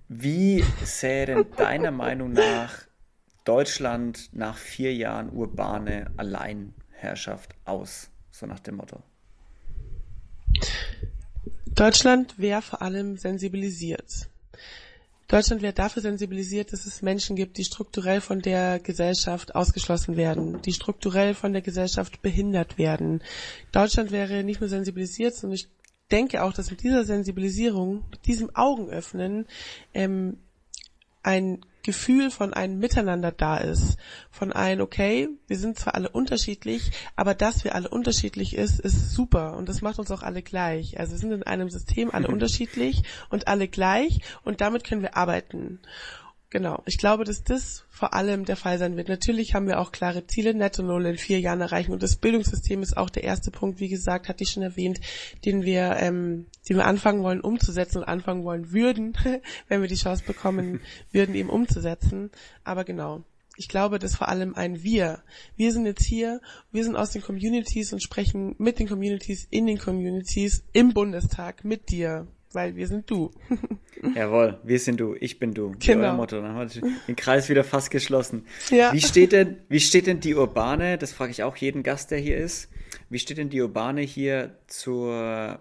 Wie 0.07 0.63
sähe 0.85 1.25
denn 1.25 1.45
deiner 1.57 1.91
Meinung 1.91 2.31
nach 2.31 2.73
Deutschland 3.43 4.29
nach 4.31 4.57
vier 4.57 4.93
Jahren 4.93 5.29
urbane 5.29 6.09
Alleinherrschaft 6.15 7.53
aus? 7.65 8.09
So 8.31 8.45
nach 8.45 8.61
dem 8.61 8.77
Motto. 8.77 9.03
Deutschland 11.65 12.39
wäre 12.39 12.61
vor 12.61 12.81
allem 12.81 13.17
sensibilisiert. 13.17 14.29
Deutschland 15.33 15.63
wird 15.63 15.79
dafür 15.79 16.03
sensibilisiert, 16.03 16.73
dass 16.73 16.85
es 16.85 17.01
Menschen 17.01 17.35
gibt, 17.35 17.57
die 17.57 17.63
strukturell 17.63 18.21
von 18.21 18.39
der 18.39 18.77
Gesellschaft 18.79 19.55
ausgeschlossen 19.55 20.15
werden, 20.15 20.61
die 20.61 20.73
strukturell 20.73 21.33
von 21.33 21.53
der 21.53 21.63
Gesellschaft 21.63 22.21
behindert 22.21 22.77
werden. 22.77 23.23
Deutschland 23.71 24.11
wäre 24.11 24.43
nicht 24.43 24.59
nur 24.61 24.69
sensibilisiert, 24.69 25.33
sondern 25.33 25.55
ich 25.55 25.69
denke 26.11 26.43
auch, 26.43 26.53
dass 26.53 26.69
mit 26.69 26.83
dieser 26.83 27.03
Sensibilisierung, 27.03 28.03
mit 28.11 28.27
diesem 28.27 28.55
Augenöffnen 28.55 29.47
ähm, 29.95 30.37
ein 31.23 31.65
Gefühl 31.83 32.31
von 32.31 32.53
einem 32.53 32.79
Miteinander 32.79 33.31
da 33.31 33.57
ist. 33.57 33.97
Von 34.31 34.53
ein, 34.53 34.81
okay, 34.81 35.29
wir 35.47 35.57
sind 35.57 35.77
zwar 35.77 35.95
alle 35.95 36.09
unterschiedlich, 36.09 36.91
aber 37.15 37.35
dass 37.35 37.63
wir 37.63 37.75
alle 37.75 37.89
unterschiedlich 37.89 38.55
ist, 38.55 38.79
ist 38.79 39.11
super 39.11 39.55
und 39.57 39.69
das 39.69 39.81
macht 39.81 39.99
uns 39.99 40.09
auch 40.09 40.23
alle 40.23 40.41
gleich. 40.41 40.99
Also 40.99 41.11
wir 41.11 41.19
sind 41.19 41.31
in 41.33 41.43
einem 41.43 41.69
System 41.69 42.09
alle 42.11 42.27
unterschiedlich 42.29 43.03
und 43.29 43.47
alle 43.47 43.67
gleich 43.67 44.19
und 44.43 44.61
damit 44.61 44.85
können 44.85 45.01
wir 45.01 45.17
arbeiten. 45.17 45.79
Genau. 46.53 46.83
Ich 46.85 46.99
glaube, 46.99 47.23
dass 47.23 47.43
das 47.43 47.83
vor 47.89 48.13
allem 48.13 48.45
der 48.45 48.55
Fall 48.55 48.77
sein 48.77 48.95
wird. 48.95 49.09
Natürlich 49.09 49.55
haben 49.55 49.65
wir 49.65 49.79
auch 49.79 49.91
klare 49.91 50.27
Ziele, 50.27 50.53
Netto 50.53 50.83
Null 50.83 51.07
in 51.07 51.17
vier 51.17 51.39
Jahren 51.39 51.61
erreichen. 51.61 51.93
Und 51.93 52.03
das 52.03 52.15
Bildungssystem 52.15 52.83
ist 52.83 52.95
auch 52.95 53.09
der 53.09 53.23
erste 53.23 53.49
Punkt, 53.49 53.79
wie 53.79 53.89
gesagt, 53.89 54.29
hatte 54.29 54.43
ich 54.43 54.51
schon 54.51 54.61
erwähnt, 54.61 55.01
den 55.45 55.63
wir, 55.63 55.95
ähm, 55.99 56.45
den 56.69 56.77
wir 56.77 56.85
anfangen 56.85 57.23
wollen 57.23 57.41
umzusetzen 57.41 57.97
und 57.97 58.03
anfangen 58.03 58.43
wollen 58.43 58.71
würden, 58.71 59.17
wenn 59.67 59.81
wir 59.81 59.87
die 59.87 59.95
Chance 59.95 60.25
bekommen 60.27 60.81
würden, 61.11 61.33
eben 61.33 61.49
umzusetzen. 61.49 62.29
Aber 62.63 62.83
genau. 62.83 63.23
Ich 63.57 63.67
glaube, 63.67 63.97
dass 63.97 64.15
vor 64.15 64.29
allem 64.29 64.53
ein 64.53 64.83
Wir. 64.83 65.23
Wir 65.55 65.73
sind 65.73 65.87
jetzt 65.87 66.05
hier, 66.05 66.39
wir 66.71 66.83
sind 66.83 66.95
aus 66.95 67.09
den 67.09 67.23
Communities 67.23 67.93
und 67.93 68.03
sprechen 68.03 68.53
mit 68.59 68.77
den 68.77 68.87
Communities, 68.87 69.47
in 69.49 69.65
den 69.65 69.79
Communities, 69.79 70.63
im 70.71 70.93
Bundestag, 70.93 71.65
mit 71.65 71.89
dir, 71.89 72.27
weil 72.53 72.75
wir 72.75 72.87
sind 72.87 73.09
du. 73.09 73.31
Jawohl, 74.15 74.59
wir 74.63 74.79
sind 74.79 74.99
du, 74.99 75.15
ich 75.19 75.39
bin 75.39 75.53
du. 75.53 75.73
Genau. 75.79 76.03
Euer 76.03 76.13
Motto. 76.13 76.41
Dann 76.41 76.53
haben 76.53 76.73
wir 76.73 76.91
den 77.07 77.15
Kreis 77.15 77.49
wieder 77.49 77.63
fast 77.63 77.91
geschlossen. 77.91 78.45
Ja. 78.69 78.93
Wie 78.93 79.01
steht 79.01 79.31
denn, 79.31 79.57
wie 79.69 79.79
steht 79.79 80.07
denn 80.07 80.19
die 80.19 80.35
Urbane, 80.35 80.97
das 80.97 81.13
frage 81.13 81.31
ich 81.31 81.43
auch 81.43 81.55
jeden 81.55 81.83
Gast, 81.83 82.11
der 82.11 82.19
hier 82.19 82.37
ist, 82.37 82.69
wie 83.09 83.19
steht 83.19 83.37
denn 83.37 83.49
die 83.49 83.61
Urbane 83.61 84.01
hier 84.01 84.57
zur, 84.67 85.59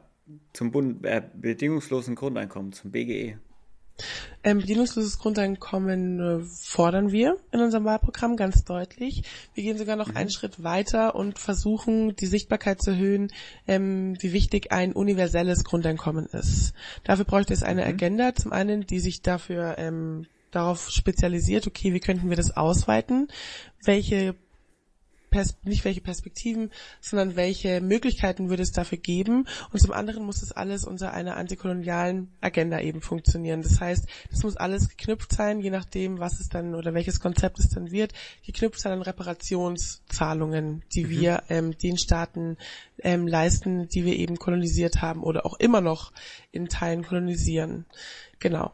zum 0.53 0.71
Bund, 0.71 1.05
äh, 1.05 1.23
bedingungslosen 1.35 2.15
Grundeinkommen, 2.15 2.73
zum 2.73 2.91
BGE? 2.91 3.39
Ähm, 4.45 4.59
bedingungsloses 4.59 5.19
Grundeinkommen 5.19 6.21
äh, 6.21 6.45
fordern 6.45 7.13
wir 7.13 7.37
in 7.53 7.61
unserem 7.61 7.85
Wahlprogramm 7.85 8.37
ganz 8.37 8.65
deutlich. 8.65 9.23
Wir 9.55 9.63
gehen 9.63 9.79
sogar 9.79 9.97
noch 9.97 10.09
mhm. 10.09 10.17
einen 10.17 10.31
Schritt 10.31 10.65
weiter 10.65 11.15
und 11.15 11.39
versuchen, 11.39 12.17
die 12.17 12.27
Sichtbarkeit 12.27 12.83
zu 12.83 12.91
erhöhen, 12.91 13.33
ähm, 13.69 14.17
wie 14.21 14.33
wichtig 14.33 14.73
ein 14.73 14.93
universelles 14.93 15.63
Grundeinkommen 15.63 16.27
ist. 16.27 16.75
Dafür 17.05 17.25
bräuchte 17.25 17.55
es 17.55 17.63
eine 17.63 17.83
mhm. 17.83 17.89
Agenda, 17.89 18.35
zum 18.35 18.53
einen, 18.53 18.87
die 18.87 19.01
sich 19.01 19.23
dafür 19.23 19.77
ähm, 19.79 20.27
darauf 20.51 20.91
spezialisiert, 20.91 21.67
okay, 21.67 21.95
wie 21.95 22.01
könnten 22.01 22.29
wir 22.29 22.37
das 22.37 22.57
ausweiten? 22.57 23.29
Welche 23.85 24.35
Pers 25.33 25.57
nicht 25.65 25.85
welche 25.85 26.01
Perspektiven, 26.01 26.71
sondern 27.01 27.35
welche 27.35 27.81
Möglichkeiten 27.81 28.49
würde 28.49 28.62
es 28.62 28.71
dafür 28.71 28.99
geben. 28.99 29.49
Und 29.73 29.81
zum 29.81 29.93
anderen 29.93 30.25
muss 30.25 30.41
das 30.41 30.53
alles 30.53 30.85
unter 30.85 31.12
einer 31.12 31.37
antikolonialen 31.37 32.31
Agenda 32.41 32.79
eben 32.79 33.01
funktionieren. 33.01 33.62
Das 33.62 33.81
heißt, 33.81 34.07
das 34.31 34.45
muss 34.45 34.57
alles 34.57 34.89
geknüpft 34.89 35.33
sein, 35.33 35.59
je 35.59 35.71
nachdem, 35.71 36.21
was 36.21 36.39
es 36.39 36.49
dann 36.49 36.77
oder 36.77 36.95
welches 36.95 37.19
Konzept 37.19 37.59
es 37.59 37.71
dann 37.71 37.91
wird, 37.91 38.12
geknüpft 38.47 38.79
sein 38.79 38.93
an 38.93 39.03
Reparationszahlungen, 39.03 40.85
die 40.95 41.05
mhm. 41.05 41.11
wir 41.11 41.43
ähm, 41.49 41.77
den 41.77 41.99
Staaten 41.99 42.57
ähm, 43.03 43.27
leisten, 43.27 43.89
die 43.89 44.05
wir 44.05 44.17
eben 44.17 44.37
kolonisiert 44.37 45.03
haben 45.03 45.23
oder 45.23 45.45
auch 45.47 45.59
immer 45.59 45.81
noch 45.81 46.12
in 46.53 46.69
Teilen 46.69 47.03
kolonisieren. 47.03 47.87
Genau. 48.39 48.73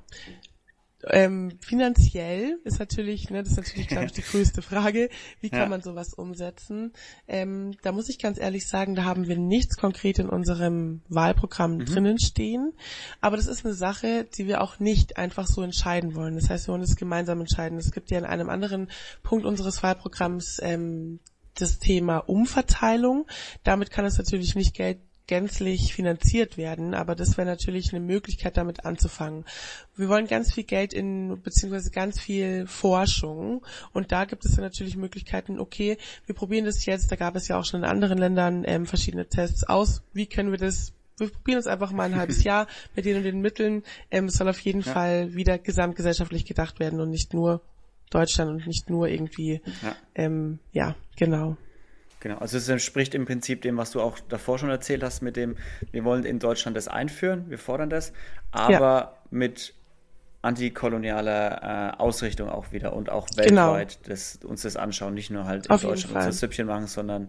Ähm, 1.07 1.59
finanziell 1.61 2.59
ist 2.65 2.81
natürlich, 2.81 3.31
ne, 3.31 3.43
das 3.43 3.53
ist 3.53 3.57
natürlich, 3.57 3.87
glaube 3.87 4.07
ich, 4.07 4.13
die 4.13 4.23
größte 4.31 4.63
Frage. 4.63 5.11
Wie 5.41 5.49
kann 5.49 5.61
ja. 5.61 5.69
man 5.69 5.81
sowas 5.81 6.13
umsetzen? 6.13 6.93
Ähm, 7.29 7.77
da 7.83 7.93
muss 7.93 8.09
ich 8.09 8.19
ganz 8.19 8.39
ehrlich 8.39 8.67
sagen, 8.67 8.97
da 8.97 9.05
haben 9.05 9.29
wir 9.29 9.39
nichts 9.39 9.77
konkret 9.77 10.19
in 10.19 10.29
unserem 10.29 11.03
Wahlprogramm 11.09 11.77
mhm. 11.77 11.85
drinnen 11.85 12.19
stehen. 12.19 12.73
Aber 13.21 13.37
das 13.37 13.47
ist 13.47 13.65
eine 13.65 13.75
Sache, 13.75 14.27
die 14.37 14.49
wir 14.49 14.61
auch 14.61 14.81
nicht 14.81 15.17
einfach 15.17 15.47
so 15.47 15.63
entscheiden 15.63 16.17
wollen. 16.17 16.35
Das 16.35 16.51
heißt, 16.51 16.67
wir 16.67 16.73
wollen 16.73 16.83
es 16.83 16.97
gemeinsam 16.97 17.41
entscheiden. 17.41 17.79
Es 17.79 17.93
gibt 17.93 18.11
ja 18.11 18.19
in 18.19 18.25
einem 18.25 18.51
anderen 18.51 18.91
Punkt 19.23 19.47
unseres 19.47 19.83
Wahlprogramms 19.85 20.59
ähm, 20.63 21.21
das 21.55 21.79
Thema 21.79 22.19
Umverteilung. 22.19 23.27
Damit 23.63 23.91
kann 23.91 24.05
es 24.05 24.19
natürlich 24.19 24.55
nicht 24.57 24.75
Geld 24.75 24.99
gänzlich 25.29 25.95
finanziert 25.95 26.57
werden, 26.57 26.95
aber 26.95 27.15
das 27.15 27.37
wäre 27.37 27.47
natürlich 27.47 27.93
eine 27.93 28.05
Möglichkeit, 28.05 28.57
damit 28.57 28.85
anzufangen. 28.85 29.45
Wir 29.95 30.09
wollen 30.09 30.27
ganz 30.27 30.55
viel 30.55 30.65
Geld 30.65 30.93
in, 30.93 31.41
beziehungsweise 31.43 31.91
ganz 31.91 32.19
viel 32.19 32.67
Forschung 32.67 33.65
und 33.93 34.11
da 34.11 34.25
gibt 34.25 34.45
es 34.45 34.57
dann 34.57 34.65
natürlich 34.65 34.97
Möglichkeiten, 34.97 35.61
okay, 35.61 35.99
wir 36.27 36.35
probieren 36.35 36.65
das 36.65 36.85
jetzt, 36.87 37.13
da 37.13 37.17
gab 37.17 37.37
es 37.37 37.47
ja 37.47 37.59
auch 37.59 37.65
schon 37.65 37.81
in 37.81 37.89
anderen 37.89 38.19
Ländern 38.19 38.65
ähm, 38.67 38.87
verschiedene 38.87 39.27
Tests 39.27 39.63
aus, 39.65 40.03
wie 40.13 40.27
können 40.27 40.51
wir 40.51 40.59
das 40.59 40.93
wir 41.19 41.31
probieren 41.31 41.59
es 41.59 41.67
einfach 41.67 41.91
mal 41.91 42.05
ein 42.05 42.17
halbes 42.17 42.45
Jahr 42.45 42.69
mit 42.95 43.05
den 43.05 43.17
und 43.17 43.25
den 43.25 43.41
Mitteln. 43.41 43.83
Ähm, 44.09 44.27
es 44.27 44.35
soll 44.35 44.49
auf 44.49 44.61
jeden 44.61 44.83
ja. 44.83 44.93
Fall 44.93 45.35
wieder 45.35 45.59
gesamtgesellschaftlich 45.59 46.45
gedacht 46.45 46.79
werden 46.79 47.01
und 47.01 47.11
nicht 47.11 47.35
nur 47.35 47.61
Deutschland 48.11 48.51
und 48.51 48.67
nicht 48.69 48.89
nur 48.89 49.09
irgendwie, 49.09 49.61
ja, 49.83 49.97
ähm, 50.15 50.61
ja 50.73 50.95
genau. 51.17 51.57
Genau, 52.21 52.39
also 52.39 52.57
es 52.57 52.69
entspricht 52.69 53.15
im 53.15 53.27
Prinzip 53.27 53.63
dem, 53.63 53.77
was 53.77 53.93
du 53.93 54.01
auch 54.01 54.19
davor 54.29 54.59
schon 54.59 54.71
erzählt 54.71 55.03
hast, 55.05 55.23
mit 55.23 55.37
dem, 55.37 55.57
wir 55.93 56.05
wollen 56.05 56.25
in 56.25 56.41
Deutschland 56.41 56.77
das 56.77 56.89
einführen, 56.89 57.49
wir 57.49 57.59
fordern 57.59 57.91
das, 57.91 58.13
aber 58.51 58.73
ja. 58.73 59.13
mit 59.31 59.75
antikolonialer 60.43 61.95
äh, 61.97 62.01
Ausrichtung 62.01 62.49
auch 62.49 62.73
wieder 62.73 62.93
und 62.93 63.11
auch 63.11 63.29
genau. 63.29 63.73
weltweit 63.75 63.99
genau. 64.03 64.09
das, 64.09 64.39
uns 64.45 64.63
das 64.63 64.77
anschauen, 64.77 65.15
nicht 65.15 65.31
nur 65.31 65.45
halt 65.45 65.67
in 65.67 65.73
auf 65.73 65.83
Deutschland 65.83 66.17
unser 66.17 66.33
Süppchen 66.33 66.67
machen, 66.67 66.87
sondern 66.87 67.29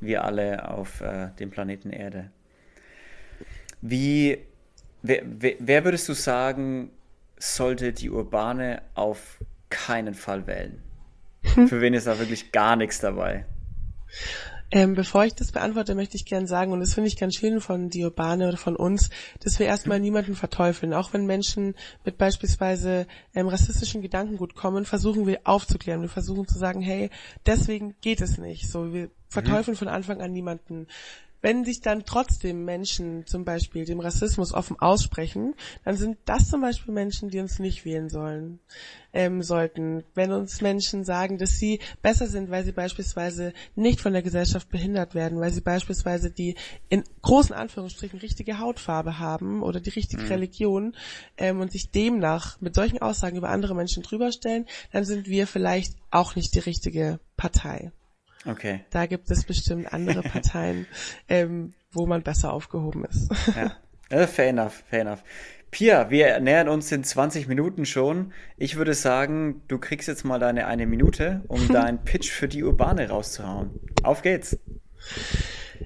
wir 0.00 0.24
alle 0.24 0.68
auf 0.68 1.00
äh, 1.00 1.28
dem 1.38 1.50
Planeten 1.50 1.90
Erde. 1.90 2.30
Wie, 3.82 4.38
wer, 5.02 5.22
wer, 5.24 5.54
wer 5.58 5.84
würdest 5.84 6.08
du 6.08 6.12
sagen, 6.12 6.90
sollte 7.38 7.92
die 7.92 8.10
Urbane 8.10 8.82
auf 8.94 9.38
keinen 9.70 10.14
Fall 10.14 10.46
wählen? 10.46 10.82
Für 11.42 11.80
wen 11.80 11.94
ist 11.94 12.06
da 12.06 12.18
wirklich 12.18 12.52
gar 12.52 12.76
nichts 12.76 13.00
dabei? 13.00 13.46
Ähm, 14.72 14.94
bevor 14.94 15.24
ich 15.24 15.34
das 15.34 15.50
beantworte, 15.50 15.96
möchte 15.96 16.16
ich 16.16 16.24
gerne 16.24 16.46
sagen, 16.46 16.72
und 16.72 16.78
das 16.78 16.94
finde 16.94 17.08
ich 17.08 17.16
ganz 17.16 17.34
schön 17.34 17.60
von 17.60 17.90
Diobane 17.90 18.46
oder 18.46 18.56
von 18.56 18.76
uns, 18.76 19.10
dass 19.40 19.58
wir 19.58 19.66
erstmal 19.66 19.98
niemanden 19.98 20.36
verteufeln. 20.36 20.94
Auch 20.94 21.12
wenn 21.12 21.26
Menschen 21.26 21.74
mit 22.04 22.18
beispielsweise 22.18 23.08
ähm, 23.34 23.48
rassistischen 23.48 24.00
Gedankengut 24.00 24.54
kommen, 24.54 24.84
versuchen 24.84 25.26
wir 25.26 25.40
aufzuklären. 25.42 26.02
Wir 26.02 26.08
versuchen 26.08 26.46
zu 26.46 26.56
sagen, 26.56 26.80
hey, 26.80 27.10
deswegen 27.46 27.96
geht 28.00 28.20
es 28.20 28.38
nicht. 28.38 28.70
So, 28.70 28.94
wir 28.94 29.10
verteufeln 29.28 29.74
mhm. 29.74 29.78
von 29.78 29.88
Anfang 29.88 30.20
an 30.20 30.32
niemanden. 30.32 30.86
Wenn 31.42 31.64
sich 31.64 31.80
dann 31.80 32.04
trotzdem 32.04 32.64
Menschen 32.64 33.26
zum 33.26 33.44
Beispiel 33.44 33.84
dem 33.84 34.00
Rassismus 34.00 34.52
offen 34.52 34.78
aussprechen, 34.78 35.54
dann 35.84 35.96
sind 35.96 36.18
das 36.26 36.48
zum 36.48 36.60
Beispiel 36.60 36.92
Menschen, 36.92 37.30
die 37.30 37.40
uns 37.40 37.58
nicht 37.58 37.84
wählen 37.84 38.08
sollen, 38.08 38.60
ähm, 39.12 39.42
sollten. 39.42 40.04
Wenn 40.14 40.32
uns 40.32 40.60
Menschen 40.60 41.04
sagen, 41.04 41.38
dass 41.38 41.58
sie 41.58 41.80
besser 42.02 42.26
sind, 42.26 42.50
weil 42.50 42.64
sie 42.64 42.72
beispielsweise 42.72 43.52
nicht 43.74 44.00
von 44.00 44.12
der 44.12 44.22
Gesellschaft 44.22 44.68
behindert 44.68 45.14
werden, 45.14 45.40
weil 45.40 45.52
sie 45.52 45.62
beispielsweise 45.62 46.30
die 46.30 46.56
in 46.88 47.04
großen 47.22 47.54
Anführungsstrichen 47.54 48.18
richtige 48.18 48.58
Hautfarbe 48.58 49.18
haben 49.18 49.62
oder 49.62 49.80
die 49.80 49.90
richtige 49.90 50.24
mhm. 50.24 50.28
Religion 50.28 50.96
ähm, 51.38 51.60
und 51.60 51.72
sich 51.72 51.90
demnach 51.90 52.60
mit 52.60 52.74
solchen 52.74 53.00
Aussagen 53.00 53.36
über 53.36 53.48
andere 53.48 53.74
Menschen 53.74 54.02
drüberstellen, 54.02 54.66
dann 54.92 55.04
sind 55.04 55.26
wir 55.26 55.46
vielleicht 55.46 55.94
auch 56.10 56.36
nicht 56.36 56.54
die 56.54 56.60
richtige 56.60 57.18
Partei. 57.36 57.92
Okay. 58.46 58.84
Da 58.90 59.06
gibt 59.06 59.30
es 59.30 59.44
bestimmt 59.44 59.92
andere 59.92 60.22
Parteien, 60.28 60.86
ähm, 61.28 61.74
wo 61.92 62.06
man 62.06 62.22
besser 62.22 62.52
aufgehoben 62.52 63.04
ist. 63.04 63.30
ja. 63.56 63.76
Uh, 64.12 64.26
fair 64.26 64.48
enough, 64.48 64.82
fair 64.88 65.02
enough. 65.02 65.22
Pia, 65.70 66.10
wir 66.10 66.40
nähern 66.40 66.68
uns 66.68 66.90
in 66.90 67.04
20 67.04 67.46
Minuten 67.46 67.86
schon. 67.86 68.32
Ich 68.56 68.74
würde 68.74 68.94
sagen, 68.94 69.62
du 69.68 69.78
kriegst 69.78 70.08
jetzt 70.08 70.24
mal 70.24 70.40
deine 70.40 70.66
eine 70.66 70.86
Minute, 70.86 71.42
um 71.46 71.68
deinen 71.72 72.02
Pitch 72.02 72.30
für 72.30 72.48
die 72.48 72.64
Urbane 72.64 73.08
rauszuhauen. 73.08 73.78
Auf 74.02 74.22
geht's. 74.22 74.58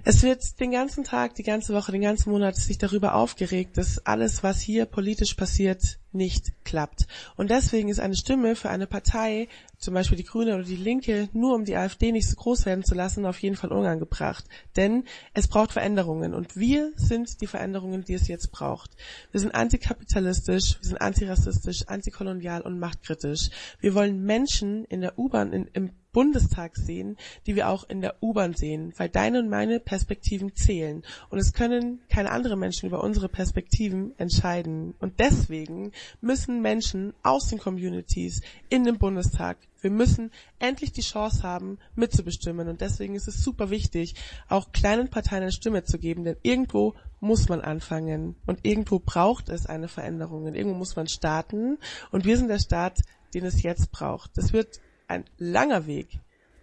Es 0.03 0.23
wird 0.23 0.59
den 0.61 0.73
ganzen 0.73 1.05
Tag, 1.05 1.35
die 1.37 1.43
ganze 1.43 1.73
Woche, 1.73 1.93
den 1.93 2.03
ganzen 2.03 2.31
Monat 2.31 2.57
sich 2.57 2.79
darüber 2.79 3.15
aufgeregt, 3.15 3.77
dass 3.79 4.05
alles, 4.05 4.43
was 4.43 4.61
hier 4.61 4.87
politisch 4.87 5.35
passiert, 5.35 5.99
nicht 6.13 6.53
klappt. 6.65 7.07
Und 7.37 7.51
deswegen 7.51 7.89
ist 7.89 8.01
eine 8.01 8.17
Stimme 8.17 8.57
für 8.57 8.71
eine 8.71 8.87
Partei, 8.87 9.49
zum 9.79 9.95
Beispiel 9.95 10.17
die 10.17 10.25
Grüne 10.25 10.55
oder 10.55 10.65
die 10.65 10.77
Linke, 10.77 11.29
nur 11.33 11.55
um 11.55 11.65
die 11.65 11.77
AfD 11.77 12.13
nicht 12.13 12.29
so 12.29 12.37
groß 12.37 12.67
werden 12.67 12.85
zu 12.85 12.95
lassen, 12.95 13.27
auf 13.27 13.39
jeden 13.41 13.57
Fall 13.57 13.73
unangebracht. 13.73 14.45
Denn 14.77 15.05
es 15.33 15.49
braucht 15.49 15.73
Veränderungen 15.73 16.35
und 16.35 16.57
wir 16.57 16.93
sind 16.97 17.41
die 17.41 17.47
Veränderungen, 17.47 18.05
die 18.05 18.15
es 18.15 18.29
jetzt 18.29 18.53
braucht. 18.53 18.91
Wir 19.33 19.41
sind 19.41 19.55
antikapitalistisch, 19.55 20.79
wir 20.81 20.89
sind 20.89 21.01
antirassistisch, 21.01 21.89
antikolonial 21.89 22.63
und 22.63 22.79
machtkritisch. 22.79 23.51
Wir 23.81 23.95
wollen 23.95 24.25
Menschen 24.25 24.85
in 24.85 25.01
der 25.01 25.19
U-Bahn, 25.19 25.53
im 25.53 25.91
Bundestag 26.15 26.77
sehen, 26.77 27.19
die 27.47 27.57
wir 27.57 27.69
auch 27.69 27.87
in 27.87 28.01
der 28.01 28.23
U-Bahn 28.23 28.55
sehen, 28.55 28.95
weil 28.97 29.11
deine 29.11 29.41
und 29.41 29.51
meine 29.51 29.81
Perspektiven 29.81 30.57
zählen. 30.57 31.03
Und 31.29 31.39
es 31.39 31.53
können 31.53 32.01
keine 32.09 32.31
anderen 32.31 32.59
Menschen 32.59 32.87
über 32.87 33.05
unsere 33.05 33.29
Perspektiven 33.29 34.19
entscheiden. 34.19 34.95
Und 35.01 35.21
deswegen 35.21 35.93
müssen 36.23 36.63
Menschen 36.63 37.13
aus 37.23 37.49
den 37.49 37.59
Communities 37.59 38.41
in 38.71 38.85
den 38.85 38.97
Bundestag, 38.97 39.59
wir 39.83 39.91
müssen 39.91 40.31
endlich 40.59 40.93
die 40.93 41.03
Chance 41.03 41.43
haben, 41.43 41.79
mitzubestimmen. 41.95 42.69
Und 42.69 42.81
deswegen 42.81 43.15
ist 43.15 43.29
es 43.29 43.45
super 43.45 43.69
wichtig, 43.69 44.15
auch 44.49 44.73
kleinen 44.73 45.11
Parteien 45.11 45.43
eine 45.43 45.53
Stimme 45.53 45.85
zu 45.85 45.99
geben, 45.99 46.25
denn 46.25 46.39
irgendwo 46.43 46.95
muss 47.21 47.51
man 47.51 47.61
anfangen. 47.61 48.35
Und 48.47 48.61
irgendwo 48.63 48.99
braucht 48.99 49.51
es 49.51 49.67
eine 49.67 49.89
Veränderung. 49.89 50.45
Und 50.45 50.55
irgendwo 50.55 50.79
muss 50.79 50.97
man 50.97 51.07
starten. 51.07 51.77
Und 52.11 52.25
wir 52.25 52.39
sind 52.39 52.49
der 52.49 52.61
Staat, 52.61 53.03
den 53.35 53.45
es 53.45 53.63
jetzt 53.63 53.93
braucht. 53.93 54.39
Das 54.39 54.55
wird 54.55 54.81
ein 55.15 55.25
langer 55.39 55.87
Weg. 55.87 56.09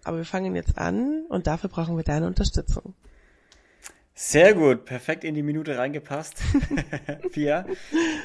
Aber 0.03 0.17
wir 0.17 0.25
fangen 0.25 0.55
jetzt 0.55 0.77
an 0.77 1.25
und 1.29 1.47
dafür 1.47 1.69
brauchen 1.69 1.95
wir 1.95 2.03
deine 2.03 2.27
Unterstützung. 2.27 2.95
Sehr 4.13 4.53
gut, 4.53 4.85
perfekt 4.85 5.23
in 5.23 5.35
die 5.35 5.43
Minute 5.43 5.77
reingepasst. 5.77 6.41
Pia. 7.31 7.65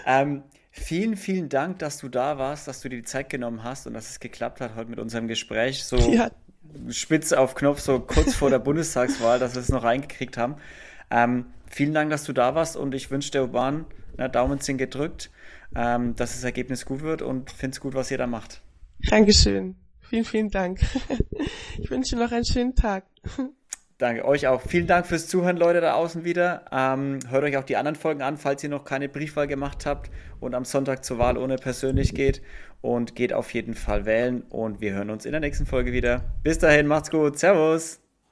Ähm, 0.05 0.43
vielen, 0.71 1.17
vielen 1.17 1.49
Dank, 1.49 1.79
dass 1.79 1.99
du 1.99 2.09
da 2.09 2.39
warst, 2.39 2.69
dass 2.69 2.81
du 2.81 2.89
dir 2.89 2.97
die 2.97 3.05
Zeit 3.05 3.31
genommen 3.31 3.63
hast 3.63 3.87
und 3.87 3.95
dass 3.95 4.11
es 4.11 4.21
geklappt 4.21 4.61
hat 4.61 4.75
heute 4.75 4.91
mit 4.91 4.99
unserem 4.99 5.29
Gespräch. 5.29 5.85
So 5.85 5.97
ja. 5.97 6.31
spitz 6.91 7.33
auf 7.33 7.55
Knopf, 7.55 7.81
so 7.81 8.01
kurz 8.01 8.35
vor 8.35 8.51
der 8.51 8.59
Bundestagswahl, 8.59 9.39
dass 9.39 9.55
wir 9.55 9.63
es 9.63 9.69
noch 9.69 9.85
reingekriegt 9.85 10.37
haben. 10.37 10.57
Ähm, 11.11 11.47
vielen 11.67 11.95
Dank, 11.95 12.11
dass 12.11 12.25
du 12.25 12.33
da 12.33 12.55
warst 12.55 12.77
und 12.77 12.95
ich 12.95 13.11
wünsche 13.11 13.31
der 13.31 13.43
Urban, 13.43 13.87
na, 14.17 14.29
Daumen 14.29 14.59
sind 14.59 14.79
gedrückt, 14.79 15.31
ähm, 15.75 16.17
dass 16.17 16.33
das 16.33 16.45
Ergebnis 16.45 16.85
gut 16.85 17.03
wird 17.03 17.23
und 17.23 17.51
finde 17.51 17.75
es 17.75 17.81
gut, 17.81 17.95
was 17.95 18.11
ihr 18.11 18.19
da 18.19 18.27
macht. 18.27 18.61
Dankeschön. 19.09 19.77
Vielen, 20.09 20.25
vielen 20.25 20.51
Dank. 20.51 20.81
Ich 21.79 21.91
wünsche 21.91 22.17
noch 22.17 22.33
einen 22.33 22.47
schönen 22.47 22.75
Tag. 22.75 23.05
Danke 23.99 24.25
euch 24.25 24.47
auch. 24.47 24.63
Vielen 24.63 24.87
Dank 24.87 25.07
fürs 25.07 25.27
Zuhören, 25.27 25.57
Leute 25.57 25.81
da 25.81 25.95
außen 25.95 26.25
wieder. 26.25 26.65
Ähm, 26.73 27.19
hört 27.29 27.45
euch 27.45 27.57
auch 27.57 27.65
die 27.65 27.77
anderen 27.77 27.97
Folgen 27.97 28.23
an, 28.23 28.39
falls 28.39 28.63
ihr 28.63 28.71
noch 28.71 28.85
keine 28.85 29.09
Briefwahl 29.09 29.47
gemacht 29.47 29.85
habt 29.85 30.11
und 30.41 30.55
am 30.55 30.65
Sonntag 30.65 31.05
zur 31.05 31.19
Wahl 31.19 31.37
ohne 31.37 31.57
persönlich 31.57 32.15
geht. 32.15 32.43
Und 32.81 33.15
geht 33.15 33.33
auf 33.33 33.53
jeden 33.53 33.75
Fall 33.75 34.07
wählen. 34.07 34.43
Und 34.43 34.81
wir 34.81 34.93
hören 34.93 35.11
uns 35.11 35.27
in 35.27 35.33
der 35.33 35.41
nächsten 35.41 35.67
Folge 35.67 35.93
wieder. 35.93 36.25
Bis 36.43 36.59
dahin, 36.59 36.87
macht's 36.87 37.11
gut. 37.11 37.39
Servus. 37.39 38.06